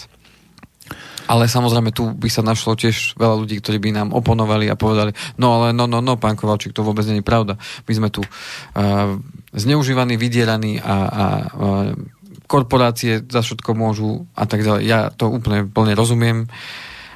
[1.28, 5.12] Ale samozrejme tu by sa našlo tiež veľa ľudí, ktorí by nám oponovali a povedali,
[5.36, 7.60] no ale no, no, no, pán Kovalčík, to vôbec je pravda.
[7.84, 9.20] My sme tu uh,
[9.52, 11.92] zneužívaní, vydieraní a, a uh,
[12.48, 14.82] korporácie za všetko môžu a tak ďalej.
[14.88, 16.48] Ja to úplne plne rozumiem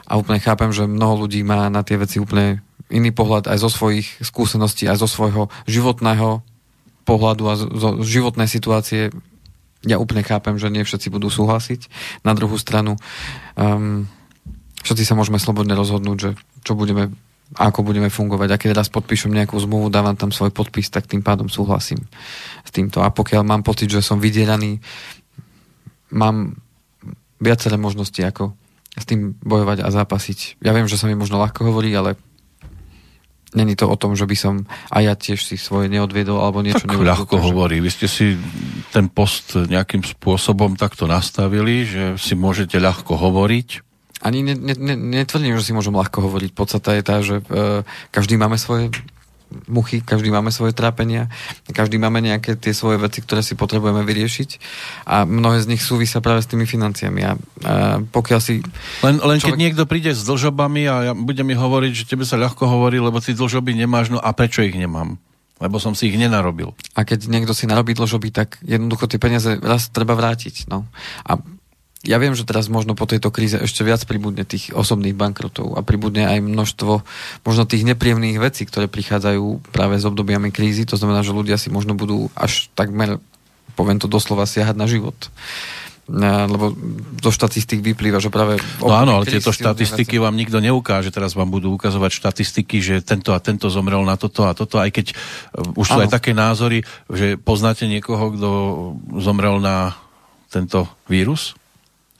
[0.05, 2.59] a úplne chápem, že mnoho ľudí má na tie veci úplne
[2.91, 6.43] iný pohľad aj zo svojich skúseností, aj zo svojho životného
[7.07, 9.09] pohľadu a zo životnej situácie.
[9.85, 11.89] Ja úplne chápem, že nie všetci budú súhlasiť.
[12.21, 13.01] Na druhú stranu
[13.57, 14.05] um,
[14.85, 16.29] všetci sa môžeme slobodne rozhodnúť, že
[16.61, 17.13] čo budeme
[17.51, 18.49] ako budeme fungovať.
[18.55, 21.99] A keď raz podpíšem nejakú zmluvu, dávam tam svoj podpis, tak tým pádom súhlasím
[22.63, 23.03] s týmto.
[23.03, 24.79] A pokiaľ mám pocit, že som vydieraný
[26.15, 26.55] mám
[27.43, 28.55] viaceré možnosti, ako
[28.95, 30.63] s tým bojovať a zápasiť.
[30.63, 32.15] Ja viem, že sa mi možno ľahko hovorí, ale
[33.53, 34.53] není to o tom, že by som
[34.91, 37.45] aj ja tiež si svoje neodviedol alebo niečo tak ľahko takže...
[37.51, 37.77] hovorí.
[37.83, 38.39] Vy ste si
[38.95, 43.69] ten post nejakým spôsobom takto nastavili, že si môžete ľahko hovoriť.
[44.21, 46.53] Ani ne, ne, ne, netvrdím, že si môžem ľahko hovoriť.
[46.53, 47.81] Podstata je tá, že e,
[48.13, 48.93] každý máme svoje
[49.67, 51.27] muchy, každý máme svoje trápenia,
[51.71, 54.49] každý máme nejaké tie svoje veci, ktoré si potrebujeme vyriešiť
[55.07, 57.21] a mnohé z nich súvisia práve s tými financiami.
[57.23, 57.33] A, a
[58.01, 58.63] pokiaľ si...
[59.05, 59.53] Len, len človek...
[59.53, 62.97] keď niekto príde s dlžobami a ja budem mi hovoriť, že tebe sa ľahko hovorí,
[62.97, 65.19] lebo ty dlžoby nemáš, no a prečo ich nemám?
[65.61, 66.73] Lebo som si ich nenarobil.
[66.97, 70.65] A keď niekto si narobí dlžoby, tak jednoducho tie peniaze raz treba vrátiť.
[70.65, 70.89] No.
[71.21, 71.37] A
[72.01, 75.85] ja viem, že teraz možno po tejto kríze ešte viac pribudne tých osobných bankrotov a
[75.85, 76.93] pribudne aj množstvo
[77.45, 80.89] možno tých nepríjemných vecí, ktoré prichádzajú práve s obdobiami krízy.
[80.89, 83.21] To znamená, že ľudia si možno budú až takmer,
[83.77, 85.29] poviem to doslova, siahať na život
[86.49, 86.75] lebo
[87.23, 88.59] zo štatistik vyplýva, že práve...
[88.83, 91.13] No áno, ale tieto štatistiky vám nikto neukáže.
[91.13, 94.91] Teraz vám budú ukazovať štatistiky, že tento a tento zomrel na toto a toto, aj
[94.91, 96.03] keď uh, už sú ano.
[96.03, 98.49] aj také názory, že poznáte niekoho, kto
[99.23, 99.95] zomrel na
[100.51, 101.55] tento vírus?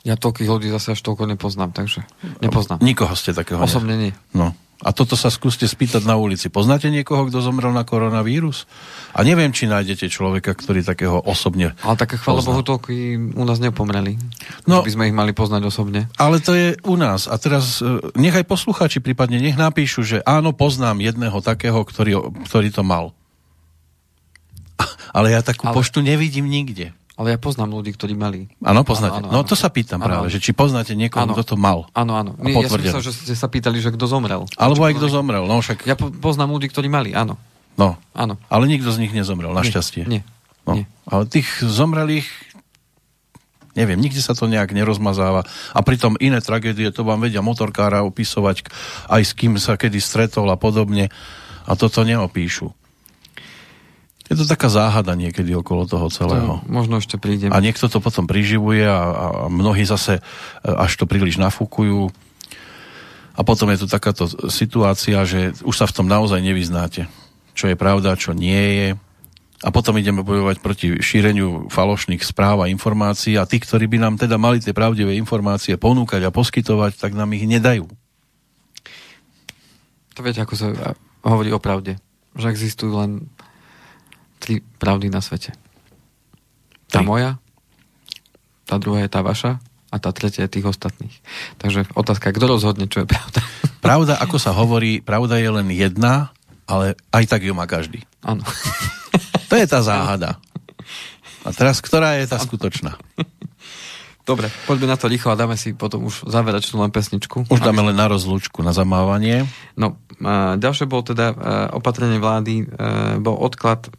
[0.02, 2.02] Ja toľkých ľudí zase až toľko nepoznám, takže
[2.42, 2.82] nepoznám.
[2.82, 4.12] Nikoho ste takého Osobne nie.
[4.34, 4.58] No.
[4.82, 6.50] A toto sa skúste spýtať na ulici.
[6.50, 8.66] Poznáte niekoho, kto zomrel na koronavírus?
[9.14, 12.90] A neviem, či nájdete človeka, ktorý takého osobne Ale také, chvála Bohu, toľko
[13.38, 14.18] u nás nepomreli.
[14.66, 16.10] No, by sme ich mali poznať osobne.
[16.18, 17.30] Ale to je u nás.
[17.30, 22.74] A teraz e, nechaj posluchači prípadne nech napíšu, že áno, poznám jedného takého, ktorý, ktorý
[22.74, 23.14] to mal.
[25.16, 25.78] Ale ja takú Ale...
[25.78, 26.98] poštu nevidím nikde.
[27.20, 28.48] Ale ja poznám ľudí, ktorí mali.
[28.64, 29.20] Áno, poznáte.
[29.20, 31.56] Áno, áno, no to sa pýtam áno, práve, že či poznáte niekoho, áno, kto to
[31.60, 31.86] mal.
[31.92, 32.40] Áno, áno.
[32.40, 34.48] Nie, ja som myslel, že ste sa pýtali, že kto zomrel.
[34.56, 35.44] Alebo aj kto zomrel.
[35.44, 35.84] No, však...
[35.84, 37.36] Ja poznám ľudí, ktorí mali, áno.
[37.80, 38.36] No, áno.
[38.52, 40.04] ale nikto z nich nezomrel, našťastie.
[40.04, 40.22] Nie,
[40.68, 40.76] no.
[40.76, 40.86] nie.
[41.08, 42.28] Ale tých zomrelých
[43.76, 45.48] neviem, nikde sa to nejak nerozmazáva.
[45.72, 48.68] A pritom iné tragédie, to vám vedia motorkára opisovať,
[49.08, 51.08] aj s kým sa kedy stretol a podobne.
[51.64, 52.74] A toto neopíšu.
[54.32, 56.64] Je to taká záhada niekedy okolo toho celého.
[56.64, 57.52] To možno ešte prídem.
[57.52, 60.22] A niekto to potom priživuje a, a mnohí zase e,
[60.64, 62.08] až to príliš nafúkujú.
[63.36, 67.12] A potom je tu takáto situácia, že už sa v tom naozaj nevyznáte.
[67.52, 68.90] Čo je pravda, čo nie je.
[69.62, 74.16] A potom ideme bojovať proti šíreniu falošných správ a informácií a tí, ktorí by nám
[74.16, 77.84] teda mali tie pravdivé informácie ponúkať a poskytovať, tak nám ich nedajú.
[80.16, 80.96] To viete, ako sa
[81.28, 82.00] hovorí o pravde.
[82.40, 83.12] Že existujú len
[84.42, 85.54] tri pravdy na svete.
[86.90, 87.08] Tá tri.
[87.08, 87.38] moja,
[88.66, 89.62] tá druhá je tá vaša
[89.92, 91.14] a tá tretia je tých ostatných.
[91.62, 93.46] Takže otázka, kto rozhodne, čo je pravda?
[93.86, 96.30] Pravda, ako sa hovorí, pravda je len jedna,
[96.70, 98.02] ale aj tak ju má každý.
[98.26, 98.42] Áno.
[99.52, 100.40] To je tá záhada.
[101.44, 102.96] A teraz, ktorá je tá skutočná?
[104.24, 107.52] Dobre, poďme na to rýchlo a dáme si potom už záverečnú len pesničku.
[107.52, 109.44] Už dáme len na rozlúčku, na zamávanie.
[109.76, 110.00] No,
[110.56, 111.36] ďalšie bol teda e,
[111.76, 112.66] opatrenie vlády, e,
[113.20, 113.92] bol odklad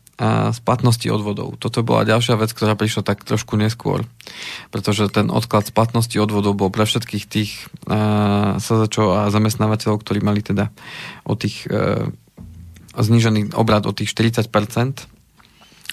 [0.52, 1.56] splatnosti odvodov.
[1.56, 4.04] Toto bola ďalšia vec, ktorá prišla tak trošku neskôr,
[4.68, 7.50] pretože ten odklad splatnosti odvodov bol pre všetkých tých
[8.60, 10.68] SZČO a zamestnávateľov, ktorí mali teda
[11.26, 12.06] o tých e,
[12.94, 14.46] znížený obrad o tých 40%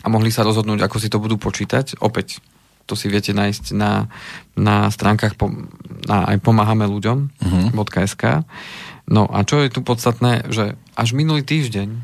[0.04, 1.98] a mohli sa rozhodnúť, ako si to budú počítať.
[2.04, 2.44] Opäť,
[2.90, 4.10] to si viete nájsť na,
[4.58, 5.54] na stránkach po,
[6.10, 7.68] na aj pomáhame ľuďom uh-huh.
[9.10, 11.98] No a čo je tu podstatné, že až minulý týždeň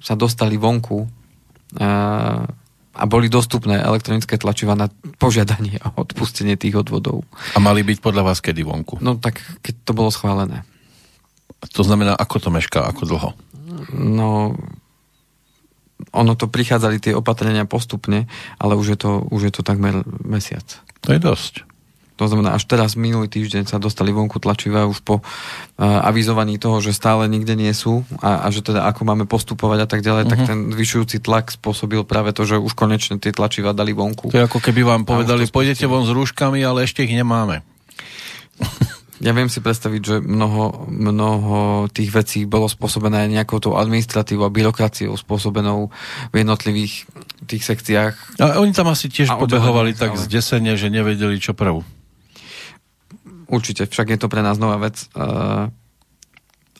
[0.00, 1.15] sa dostali vonku
[2.96, 4.88] a boli dostupné elektronické tlačiva na
[5.20, 7.28] požiadanie o odpustenie tých odvodov.
[7.52, 9.04] A mali byť podľa vás kedy vonku?
[9.04, 10.64] No tak, keď to bolo schválené.
[11.76, 13.30] To znamená, ako to mešká, ako dlho?
[13.92, 14.56] No,
[16.12, 20.64] ono to prichádzali tie opatrenia postupne, ale už je to, už je to takmer mesiac.
[21.04, 21.68] To je dosť.
[22.16, 26.80] To znamená, až teraz minulý týždeň sa dostali vonku tlačivé už po uh, avizovaní toho,
[26.80, 30.22] že stále nikde nie sú a, a že teda ako máme postupovať a tak ďalej,
[30.24, 30.32] uh-huh.
[30.32, 30.48] tak mhm.
[30.48, 34.32] ten zvyšujúci tlak spôsobil práve to, že už konečne tie tlačiva dali vonku.
[34.32, 37.60] To je ako keby vám povedali, pôjdete von s rúškami, ale ešte ich nemáme.
[39.16, 44.44] Ja viem si predstaviť, že mnoho, mnoho tých vecí bolo spôsobené aj nejakou tou administratívou
[44.44, 45.88] a byrokraciou spôsobenou
[46.32, 47.08] v jednotlivých
[47.48, 48.14] tých sekciách.
[48.44, 50.20] A oni tam asi tiež pobehovali tak ale...
[50.20, 51.80] zdesene, že nevedeli čo prvú.
[53.46, 55.06] Určite, však je to pre nás nová vec.
[55.14, 55.70] Uh,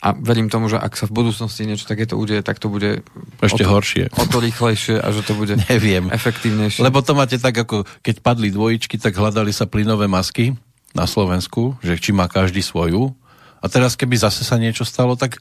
[0.03, 3.01] a verím tomu, že ak sa v budúcnosti niečo takéto udeje, tak to bude
[3.41, 4.05] ešte o to, horšie.
[4.13, 6.13] O to rýchlejšie a že to bude Neviem.
[6.13, 6.85] efektívnejšie.
[6.85, 10.53] Lebo to máte tak, ako keď padli dvojičky, tak hľadali sa plynové masky
[10.93, 13.17] na Slovensku, že či má každý svoju.
[13.59, 15.41] A teraz, keby zase sa niečo stalo, tak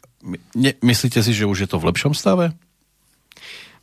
[0.56, 2.56] ne, myslíte si, že už je to v lepšom stave?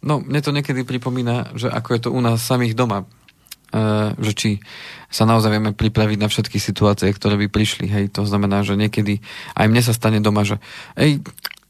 [0.02, 3.06] No, mne to niekedy pripomína, že ako je to u nás samých doma
[4.20, 4.50] že či
[5.12, 7.88] sa naozaj vieme pripraviť na všetky situácie, ktoré by prišli.
[7.88, 9.20] Hej, to znamená, že niekedy
[9.56, 10.56] aj mne sa stane doma, že
[10.96, 11.20] ej,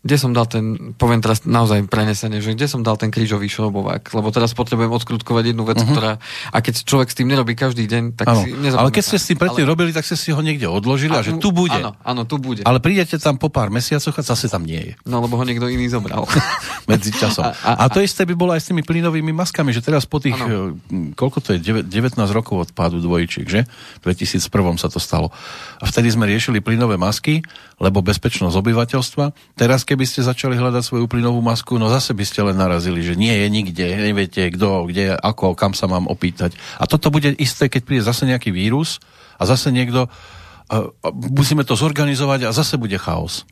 [0.03, 4.11] kde som dal ten, poviem teraz naozaj prenesenie, že kde som dal ten krížový šrobovák,
[4.11, 5.94] lebo teraz potrebujem odkrutkovať jednu vec, uh-huh.
[5.94, 6.12] ktorá,
[6.50, 8.42] a keď človek s tým nerobí každý deň, tak ano.
[8.42, 9.70] si Ale keď ste s tým predtým ale...
[9.70, 11.78] robili, tak ste si ho niekde odložili a, a že tu bude.
[11.78, 12.66] Áno, áno, tu bude.
[12.66, 14.92] Ale prídete tam po pár mesiacoch a zase tam nie je.
[15.07, 16.26] No, lebo ho niekto iný zobral.
[16.90, 17.46] Medzi časom.
[17.46, 20.18] A, a, a, to isté by bolo aj s tými plynovými maskami, že teraz po
[20.18, 20.74] tých, ano.
[20.74, 23.70] Eh, koľko to je, 19 rokov od pádu dvojčiek, že?
[24.03, 25.30] V 2001 sa to stalo.
[25.78, 27.46] A vtedy sme riešili plynové masky,
[27.78, 29.55] lebo bezpečnosť obyvateľstva.
[29.55, 33.12] Teraz, keby ste začali hľadať svoju plynovú masku, no zase by ste len narazili, že
[33.12, 36.57] nie je nikde, neviete kto, kde, ako, kam sa mám opýtať.
[36.80, 39.05] A toto bude isté, keď príde zase nejaký vírus
[39.36, 43.45] a zase niekto, a, musíme to zorganizovať a zase bude chaos.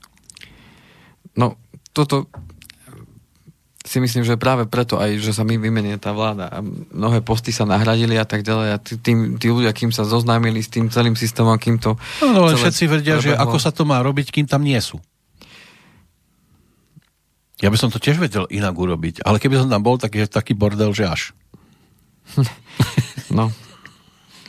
[1.36, 1.60] No,
[1.92, 2.32] toto
[3.84, 7.52] si myslím, že práve preto aj, že sa mi vymenie tá vláda a mnohé posty
[7.52, 10.88] sa nahradili a tak ďalej a tí, tí, tí ľudia, kým sa zoznámili s tým
[10.88, 12.00] celým systémom, kým to...
[12.24, 13.28] No, no len všetci vedia, prebehlo.
[13.28, 14.96] že ako sa to má robiť, kým tam nie sú.
[17.60, 20.24] Ja by som to tiež vedel inak urobiť, ale keby som tam bol, tak je
[20.24, 21.22] taký bordel, že až.
[23.30, 23.46] No.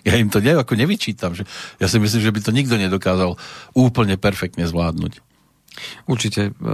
[0.02, 1.38] Ja im to ne, ako nevyčítam.
[1.38, 1.46] Že
[1.78, 3.38] ja si myslím, že by to nikto nedokázal
[3.78, 5.22] úplne perfektne zvládnuť.
[6.10, 6.50] Určite.
[6.50, 6.72] E,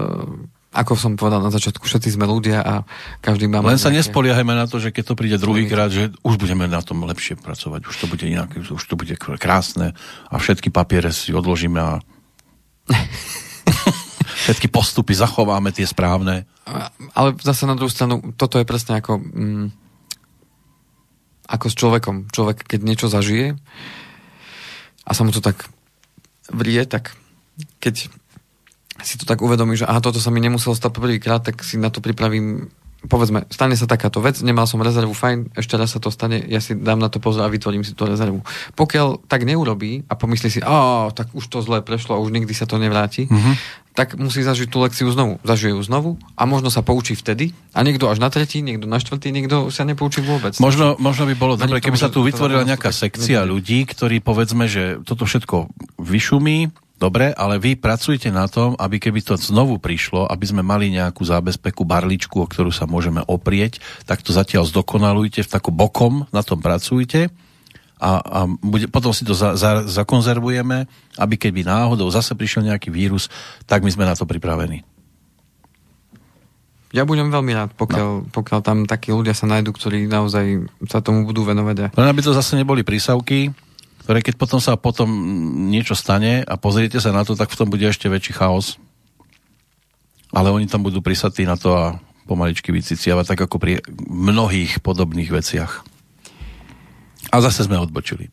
[0.71, 2.87] ako som povedal na začiatku, všetci sme ľudia a
[3.19, 3.59] každý má...
[3.59, 4.07] Len sa nejaké...
[4.07, 7.87] nespoliahajme na to, že keď to príde druhýkrát, že už budeme na tom lepšie pracovať.
[7.87, 9.97] Už to bude inak, už to bude krásne
[10.29, 11.93] a všetky papiere si odložíme a
[14.47, 16.47] všetky postupy zachováme tie správne.
[17.11, 19.67] Ale zase na druhú stranu, toto je presne ako, mm,
[21.51, 22.15] ako s človekom.
[22.31, 23.59] Človek, keď niečo zažije
[25.03, 25.67] a sa mu to tak
[26.47, 27.11] vrie, tak
[27.83, 28.07] keď
[29.03, 31.91] si to tak uvedomí, že aha, toto sa mi nemuselo stať prvýkrát, tak si na
[31.91, 32.71] to pripravím
[33.05, 36.57] povedzme, stane sa takáto vec, nemal som rezervu, fajn, ešte raz sa to stane, ja
[36.57, 38.41] si dám na to pozor a vytvorím si tú rezervu.
[38.73, 42.57] Pokiaľ tak neurobí a pomyslí si, a tak už to zle prešlo a už nikdy
[42.57, 43.53] sa to nevráti, uh-huh.
[43.93, 45.37] tak musí zažiť tú lekciu znovu.
[45.45, 48.97] Zažije ju znovu a možno sa poučí vtedy a niekto až na tretí, niekto na
[48.97, 50.57] štvrtý, niekto sa nepoučí vôbec.
[50.57, 55.05] Možno, možno by bolo dobre, keby sa tu vytvorila nejaká sekcia ľudí, ktorí povedzme, že
[55.05, 55.69] toto všetko
[56.01, 60.89] vyšumí, Dobre, ale vy pracujete na tom, aby keby to znovu prišlo, aby sme mali
[60.89, 63.77] nejakú zábezpeku, barličku, o ktorú sa môžeme oprieť,
[64.09, 67.29] tak to zatiaľ zdokonalujte, v takom bokom na tom pracujte
[68.01, 70.89] a, a bude, potom si to za, za, zakonzervujeme,
[71.21, 73.29] aby keby náhodou zase prišiel nejaký vírus,
[73.69, 74.81] tak my sme na to pripravení.
[76.95, 78.25] Ja budem veľmi rád, pokiaľ, no.
[78.31, 81.93] pokiaľ tam takí ľudia sa nájdú, ktorí naozaj sa tomu budú venovať.
[81.93, 83.51] Len aby to zase neboli prísavky,
[84.07, 85.11] ktoré keď potom sa potom
[85.67, 88.79] niečo stane a pozriete sa na to, tak v tom bude ešte väčší chaos.
[90.31, 95.27] Ale oni tam budú prisatí na to a pomaličky vyciciavať, tak ako pri mnohých podobných
[95.27, 95.83] veciach.
[97.35, 98.31] A zase sme odbočili.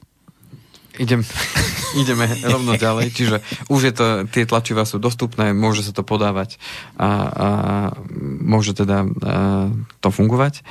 [0.94, 1.26] Idem,
[2.06, 6.54] ideme rovno ďalej, čiže už je to, tie tlačiva sú dostupné, môže sa to podávať
[6.94, 7.48] a, a
[8.46, 9.06] môže teda a,
[9.98, 10.62] to fungovať.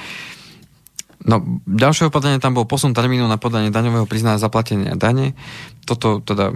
[1.23, 5.35] No, ďalšie opatrenie tam bol posun termínu na podanie daňového priznania zaplatenia dane.
[5.87, 6.51] Toto teda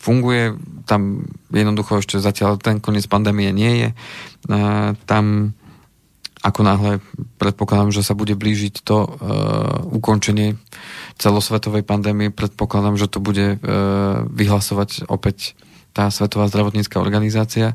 [0.00, 0.56] funguje,
[0.88, 3.88] tam jednoducho ešte zatiaľ ten koniec pandémie nie je.
[3.92, 3.94] E,
[5.04, 5.52] tam
[6.44, 6.92] ako náhle
[7.40, 9.08] predpokladám, že sa bude blížiť to e,
[9.96, 10.60] ukončenie
[11.16, 13.66] celosvetovej pandémie, predpokladám, že to bude e,
[14.28, 15.56] vyhlasovať opäť
[15.96, 17.74] tá Svetová zdravotnícká organizácia, e,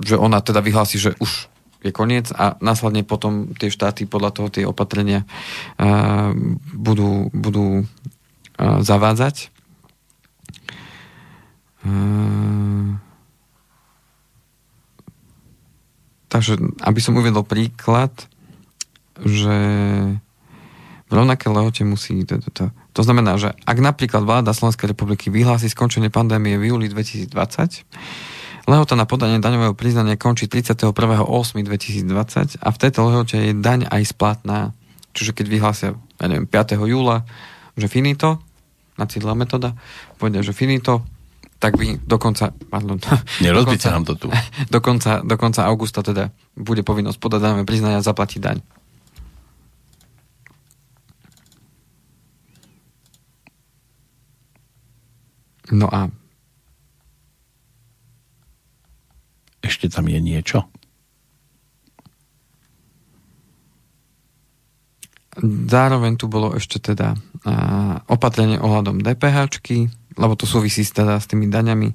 [0.00, 1.52] že ona teda vyhlási, že už
[1.86, 5.26] je koniec a následne potom tie štáty podľa toho tie opatrenia e,
[6.74, 7.84] budú, budú e,
[8.60, 9.48] zavádzať.
[11.86, 11.94] E,
[16.36, 18.12] Takže, aby som uvedol príklad,
[19.16, 19.56] že
[21.06, 22.26] v rovnaké lehote musí...
[22.28, 27.30] To znamená, že ak napríklad vláda Slovenskej republiky vyhlási skončenie pandémie v júli 2020,
[28.66, 34.74] lehota na podanie daňového priznania končí 31.8.2020 a v tejto lehote je daň aj splatná.
[35.14, 35.90] Čiže keď vyhlásia,
[36.20, 36.76] ja neviem, 5.
[36.84, 37.22] júla,
[37.78, 38.42] že finito,
[38.98, 39.06] na
[39.36, 39.76] metóda,
[40.18, 41.06] povedia, že finito,
[41.56, 43.00] tak vy dokonca, pardon,
[43.44, 44.28] Nerozbite nám to tu.
[44.72, 48.58] Do konca, do konca augusta teda bude povinnosť podať daňové priznania a zaplatiť daň.
[55.72, 56.06] No a
[59.66, 60.64] ešte tam je niečo?
[65.44, 67.12] Zároveň tu bolo ešte teda
[68.08, 71.92] opatrenie ohľadom DPHčky, lebo to súvisí teda s tými daňami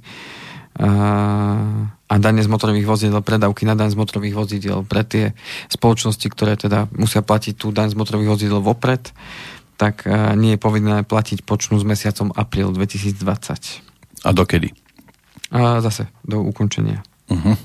[2.07, 5.35] a dane z motorových vozidel, predávky na daň z motorových vozidel pre tie
[5.67, 9.09] spoločnosti, ktoré teda musia platiť tú daň z motorových vozidel vopred,
[9.75, 10.05] tak
[10.37, 14.23] nie je povinné platiť počnú s mesiacom apríl 2020.
[14.23, 14.71] A dokedy?
[15.49, 17.03] A zase do ukončenia.
[17.31, 17.55] Uh-huh.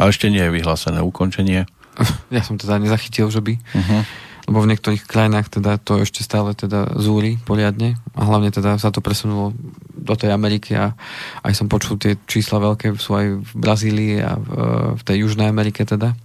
[0.00, 1.68] A ešte nie je vyhlásené ukončenie?
[2.32, 3.54] Ja som teda nezachytil, že by.
[3.60, 4.02] Uh-huh
[4.48, 8.90] lebo v niektorých krajinách teda to ešte stále teda zúri poriadne a hlavne teda sa
[8.90, 9.54] to presunulo
[9.94, 10.98] do tej Ameriky a
[11.46, 14.48] aj som počul tie čísla veľké sú aj v Brazílii a v,
[14.98, 16.18] v tej Južnej Amerike teda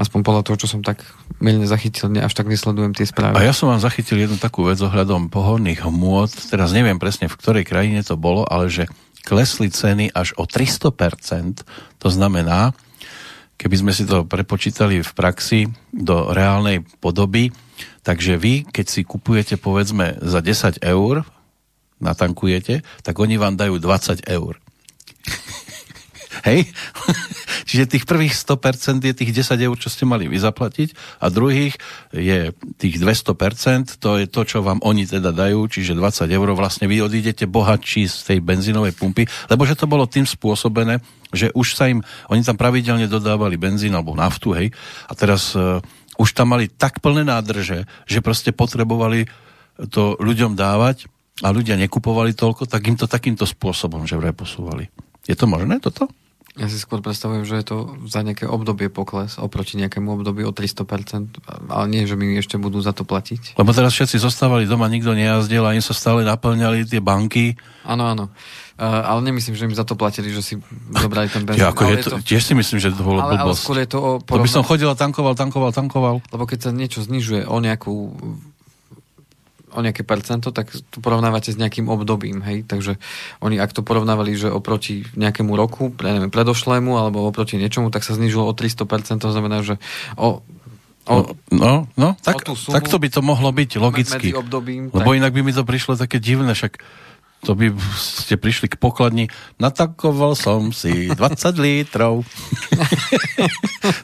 [0.00, 1.04] aspoň podľa toho, čo som tak
[1.44, 3.36] milne zachytil, ne, až tak nesledujem tie správy.
[3.36, 7.36] A ja som vám zachytil jednu takú vec ohľadom pohodných hmôt, teraz neviem presne v
[7.36, 8.88] ktorej krajine to bolo, ale že
[9.30, 11.62] klesli ceny až o 300%,
[12.02, 12.74] to znamená,
[13.54, 17.54] keby sme si to prepočítali v praxi do reálnej podoby,
[18.02, 21.22] takže vy, keď si kupujete povedzme za 10 eur,
[22.02, 24.58] natankujete, tak oni vám dajú 20 eur.
[26.46, 26.70] Hej?
[27.68, 31.78] Čiže tých prvých 100% je tých 10 eur, čo ste mali vy zaplatiť a druhých
[32.10, 36.90] je tých 200%, to je to, čo vám oni teda dajú, čiže 20 eur vlastne
[36.90, 40.98] vy odídete bohatší z tej benzínovej pumpy, lebo že to bolo tým spôsobené,
[41.30, 44.74] že už sa im, oni tam pravidelne dodávali benzín alebo naftu, hej,
[45.06, 45.78] a teraz uh,
[46.18, 49.30] už tam mali tak plné nádrže, že proste potrebovali
[49.88, 51.08] to ľuďom dávať
[51.40, 54.92] a ľudia nekupovali toľko, tak im to takýmto spôsobom, že vraj posúvali.
[55.24, 56.10] Je to možné toto?
[56.58, 57.76] Ja si skôr predstavujem, že je to
[58.10, 61.38] za nejaké obdobie pokles oproti nejakému obdobiu o 300%,
[61.70, 63.54] ale nie, že mi ešte budú za to platiť.
[63.54, 67.54] Lebo teraz všetci zostávali doma, nikto nejazdil a im sa stále naplňali tie banky.
[67.86, 68.34] Áno, áno.
[68.80, 70.54] Uh, ale nemyslím, že im za to platili, že si
[70.90, 71.62] zobrali ten benzín.
[71.62, 73.46] Ja, ako je to, to, tiež si myslím, že to bolo ale, blbosť.
[73.46, 74.40] Ale skôr je to o porovna...
[74.40, 76.16] To by som chodil a tankoval, tankoval, tankoval.
[76.34, 77.94] Lebo keď sa niečo znižuje o nejakú
[79.74, 82.98] o nejaké percento, tak to porovnávate s nejakým obdobím, hej, takže
[83.42, 88.02] oni ak to porovnávali, že oproti nejakému roku, pre, neviem, predošlému, alebo oproti niečomu, tak
[88.02, 89.78] sa znižilo o 300%, to znamená, že
[90.18, 90.42] o
[91.10, 94.30] O, no, no, tak, tak to by to mohlo byť logicky.
[94.30, 95.18] Obdobím, lebo tak...
[95.18, 96.78] inak by mi to prišlo také divné, však
[97.40, 101.16] to by ste prišli k pokladni, natakoval som si 20
[101.64, 102.22] litrov.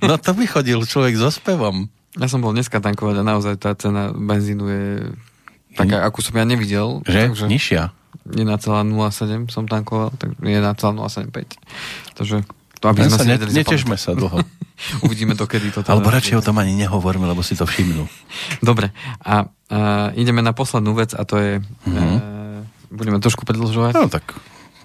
[0.01, 1.93] no to by chodil človek so spevom.
[2.17, 4.85] Ja som bol dneska tankovať a naozaj tá cena benzínu je
[5.77, 7.05] taká, akú som ja nevidel.
[7.05, 7.37] Že?
[7.37, 7.83] Takže Nižšia?
[8.27, 12.19] 1,07 som tankoval, tak 1,075.
[12.19, 12.43] Takže
[12.77, 14.43] to aby sme sa ne, netežme sa dlho.
[15.05, 15.81] Uvidíme to, kedy to...
[15.93, 18.05] Alebo radšej o tom ani nehovoríme, lebo si to všimnú.
[18.69, 18.93] Dobre.
[19.25, 19.79] A, a
[20.13, 21.53] ideme na poslednú vec a to je...
[21.89, 22.17] Mm-hmm.
[22.17, 22.23] E,
[22.93, 23.93] budeme trošku predlžovať.
[23.97, 24.37] No tak,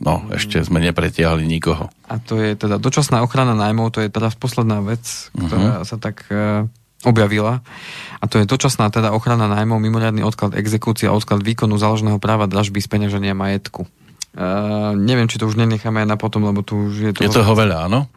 [0.01, 1.91] no, ešte sme nepretiahli nikoho.
[2.07, 5.87] A to je teda dočasná ochrana nájmov, to je teraz posledná vec, ktorá uh-huh.
[5.87, 6.65] sa tak uh,
[7.07, 7.65] objavila.
[8.21, 12.45] A to je dočasná teda ochrana nájmov, mimoriadný odklad exekúcie a odklad výkonu záložného práva
[12.45, 13.89] dražby speňaženia majetku.
[14.31, 17.25] Uh, neviem, či to už nenecháme aj na potom, lebo tu už je to...
[17.25, 18.07] Je toho veľa, áno?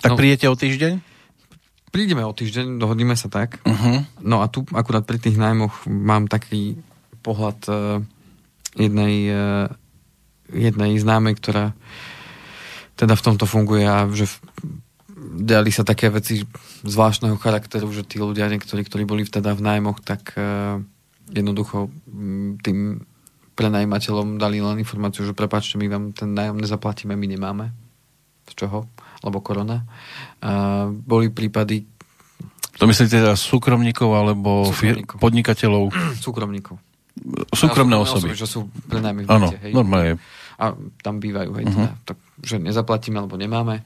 [0.00, 1.02] Tak no, prídete o týždeň?
[1.90, 3.60] Prídeme o týždeň, dohodneme sa tak.
[3.66, 4.06] Uh-huh.
[4.22, 6.80] No a tu akurát pri tých nájmoch mám taký
[7.20, 8.00] pohľad uh,
[8.78, 9.66] jednej, eh,
[10.50, 11.74] jednej známej, ktorá
[12.94, 14.28] teda v tomto funguje a že
[15.40, 16.44] diali sa také veci
[16.84, 20.78] zvláštneho charakteru, že tí ľudia, niektorí, ktorí boli teda v nájmoch, tak uh,
[21.32, 21.88] jednoducho
[22.60, 23.08] tým
[23.56, 27.66] prenajímateľom dali len informáciu, že prepáčte, my vám ten nájom nezaplatíme, my nemáme.
[28.48, 28.88] Z čoho?
[29.20, 29.84] Lebo korona.
[30.40, 31.84] Uh, boli prípady...
[32.80, 35.16] To myslíte teda súkromníkov alebo súkromníkov.
[35.20, 35.84] podnikateľov?
[36.24, 36.76] súkromníkov.
[37.52, 38.32] Súkromné osoby.
[38.32, 38.40] osoby.
[38.40, 40.16] Že sú prenajmy v Áno, normálne.
[40.60, 41.76] A tam bývajú, hej, uh-huh.
[41.88, 43.84] teda, tak, že nezaplatíme alebo nemáme.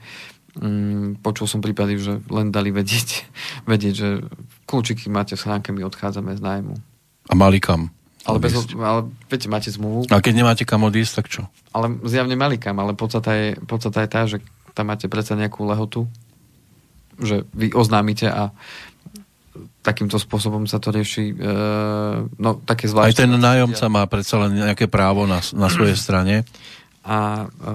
[0.55, 3.27] Mm, počul som prípady, že len dali vedieť,
[3.71, 4.09] vedieť, že
[4.71, 6.75] kľúčiky máte v schránke, my odchádzame z nájmu.
[7.31, 7.91] A mali kam?
[8.25, 10.09] Ale, bez, ale viete, máte zmluvu.
[10.09, 11.43] A keď nemáte kam odísť, tak čo?
[11.77, 14.41] Ale zjavne mali kam, ale podstata je, podstata je tá, že
[14.73, 16.09] tam máte predsa nejakú lehotu,
[17.21, 18.51] že vy oznámite a
[19.85, 21.37] takýmto spôsobom sa to rieši e,
[22.41, 23.13] no také zvláštne.
[23.13, 26.49] Aj ten nájomca má predsa len nejaké právo na, na svojej strane.
[27.05, 27.73] A e,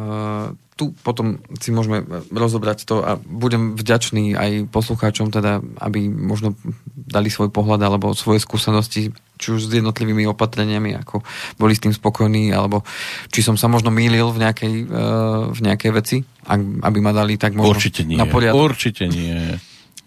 [0.80, 6.56] tu potom si môžeme rozobrať to a budem vďačný aj poslucháčom, teda, aby možno
[6.96, 11.20] dali svoj pohľad alebo svoje skúsenosti, či už s jednotlivými opatreniami, ako
[11.60, 12.88] boli s tým spokojní, alebo
[13.28, 16.18] či som sa možno mýlil v nejakej, uh, v nejakej veci,
[16.48, 18.16] aby ma dali tak možno Určite nie.
[18.16, 18.56] na poriadok.
[18.72, 19.60] Určite nie.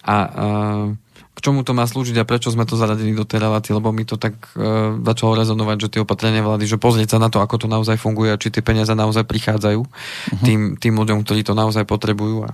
[0.08, 0.88] A uh,
[1.32, 4.04] k čomu to má slúžiť a prečo sme to zaradili do tej relácie, lebo mi
[4.04, 7.64] to tak uh, začalo rezonovať, že tie opatrenia vlády, že pozrieť sa na to, ako
[7.64, 10.44] to naozaj funguje a či tie peniaze naozaj prichádzajú uh-huh.
[10.44, 12.50] tým, tým ľuďom, ktorí to naozaj potrebujú a,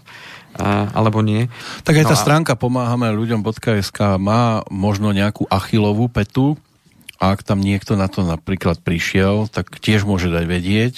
[0.54, 1.50] a, alebo nie.
[1.82, 2.22] Tak aj tá no a...
[2.22, 6.54] stránka pomáhame ľuďom.sk má možno nejakú achilovú petu
[7.18, 10.96] a ak tam niekto na to napríklad prišiel, tak tiež môže dať vedieť,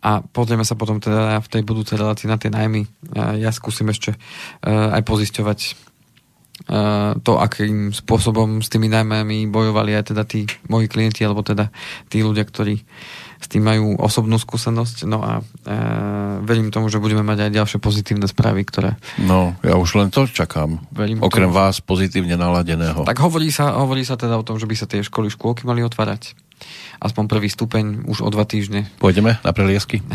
[0.00, 2.88] a pozrieme sa potom teda v tej budúcej relácii na tie najmy.
[3.36, 5.89] Ja skúsim ešte uh, aj pozisťovať
[7.20, 11.72] to, akým spôsobom s tými najmami bojovali aj teda tí moji klienti, alebo teda
[12.12, 12.78] tí ľudia, ktorí
[13.40, 15.08] s tým majú osobnú skúsenosť.
[15.08, 15.42] No a e,
[16.44, 19.00] verím tomu, že budeme mať aj ďalšie pozitívne správy, ktoré...
[19.16, 20.84] No, ja už len to čakám.
[20.92, 23.08] Verím Okrem tomu, vás pozitívne naladeného.
[23.08, 25.80] Tak hovorí sa, hovorí sa teda o tom, že by sa tie školy, škôlky mali
[25.80, 26.36] otvárať.
[27.00, 28.92] Aspoň prvý stupeň už o dva týždne.
[29.00, 30.04] Pôjdeme na preliesky?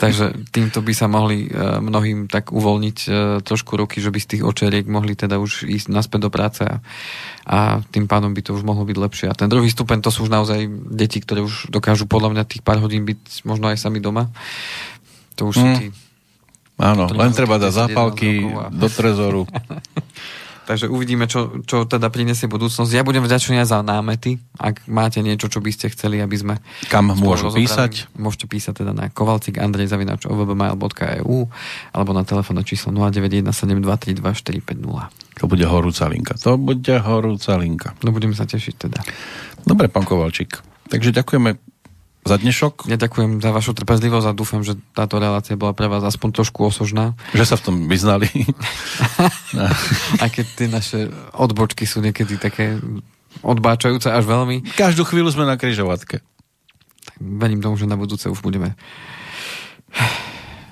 [0.00, 3.12] Takže týmto by sa mohli uh, mnohým tak uvoľniť uh,
[3.44, 6.80] trošku ruky, že by z tých očeriek mohli teda už ísť naspäť do práce a,
[7.44, 9.26] a tým pádom by to už mohlo byť lepšie.
[9.28, 12.64] A ten druhý stupeň to sú už naozaj deti, ktoré už dokážu podľa mňa tých
[12.64, 14.32] pár hodín byť možno aj sami doma.
[15.36, 15.60] To už mm.
[15.60, 15.86] sú tí...
[16.80, 18.72] Áno, len treba dať zápalky a...
[18.72, 19.44] do trezoru.
[20.70, 22.94] Takže uvidíme, čo, čo teda prinesie budúcnosť.
[22.94, 26.62] Ja budem vďačný za námety, ak máte niečo, čo by ste chceli, aby sme...
[26.86, 28.06] Kam môžu písať?
[28.14, 30.54] Môžete písať teda na kovalcik Andrej Zavinač alebo
[32.14, 35.42] na telefónne číslo 0917232450.
[35.42, 36.38] To bude horúca linka.
[36.38, 37.98] To bude horúca linka.
[38.06, 39.02] No budeme sa tešiť teda.
[39.66, 40.54] Dobre, pán Kovalčík.
[40.86, 41.58] Takže ďakujeme
[42.20, 42.86] za dnešok.
[42.92, 46.60] Ja ďakujem za vašu trpezlivosť a dúfam, že táto relácia bola pre vás aspoň trošku
[46.68, 47.16] osožná.
[47.32, 48.28] Že sa v tom vyznali.
[50.22, 51.00] a keď tie naše
[51.32, 52.76] odbočky sú niekedy také
[53.40, 54.76] odbáčajúce až veľmi.
[54.76, 56.20] Každú chvíľu sme na kryžovatke.
[57.00, 58.76] Tak verím tomu, že na budúce už budeme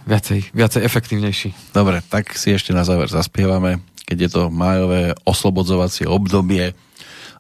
[0.05, 1.73] viacej, viacej efektívnejší.
[1.73, 6.77] Dobre, tak si ešte na záver zaspievame, keď je to májové oslobodzovacie obdobie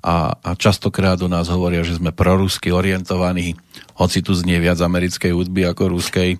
[0.03, 3.59] a, a častokrát u nás hovoria, že sme prorusky orientovaní,
[3.99, 6.38] hoci tu znie viac americkej hudby ako ruskej,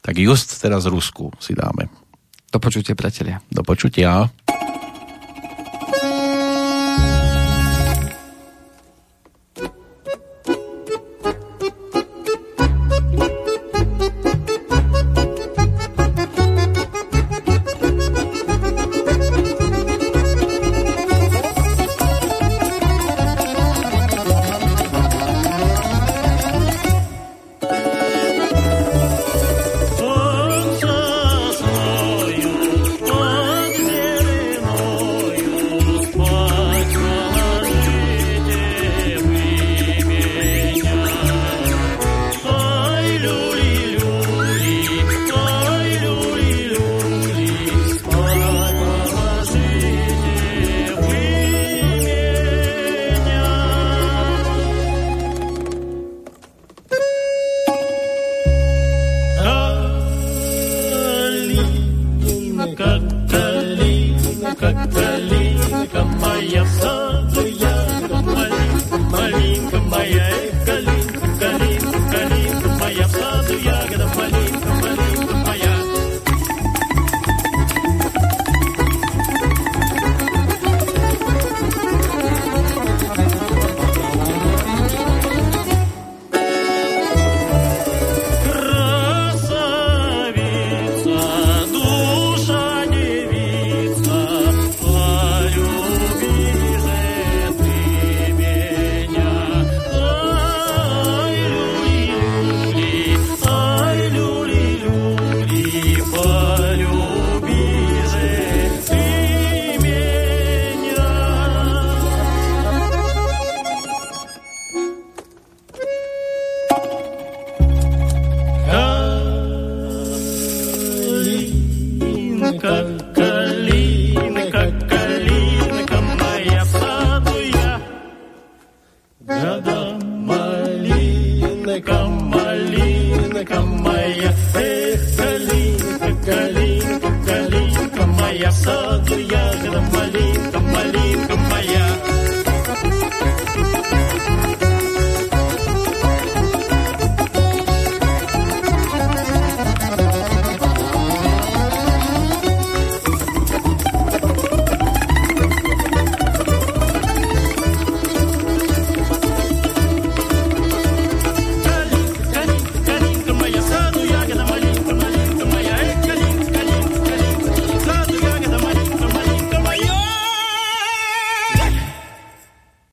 [0.00, 1.90] tak just teraz Rusku si dáme.
[2.54, 3.42] Do počutia, priatelia.
[3.50, 4.30] Do počutia.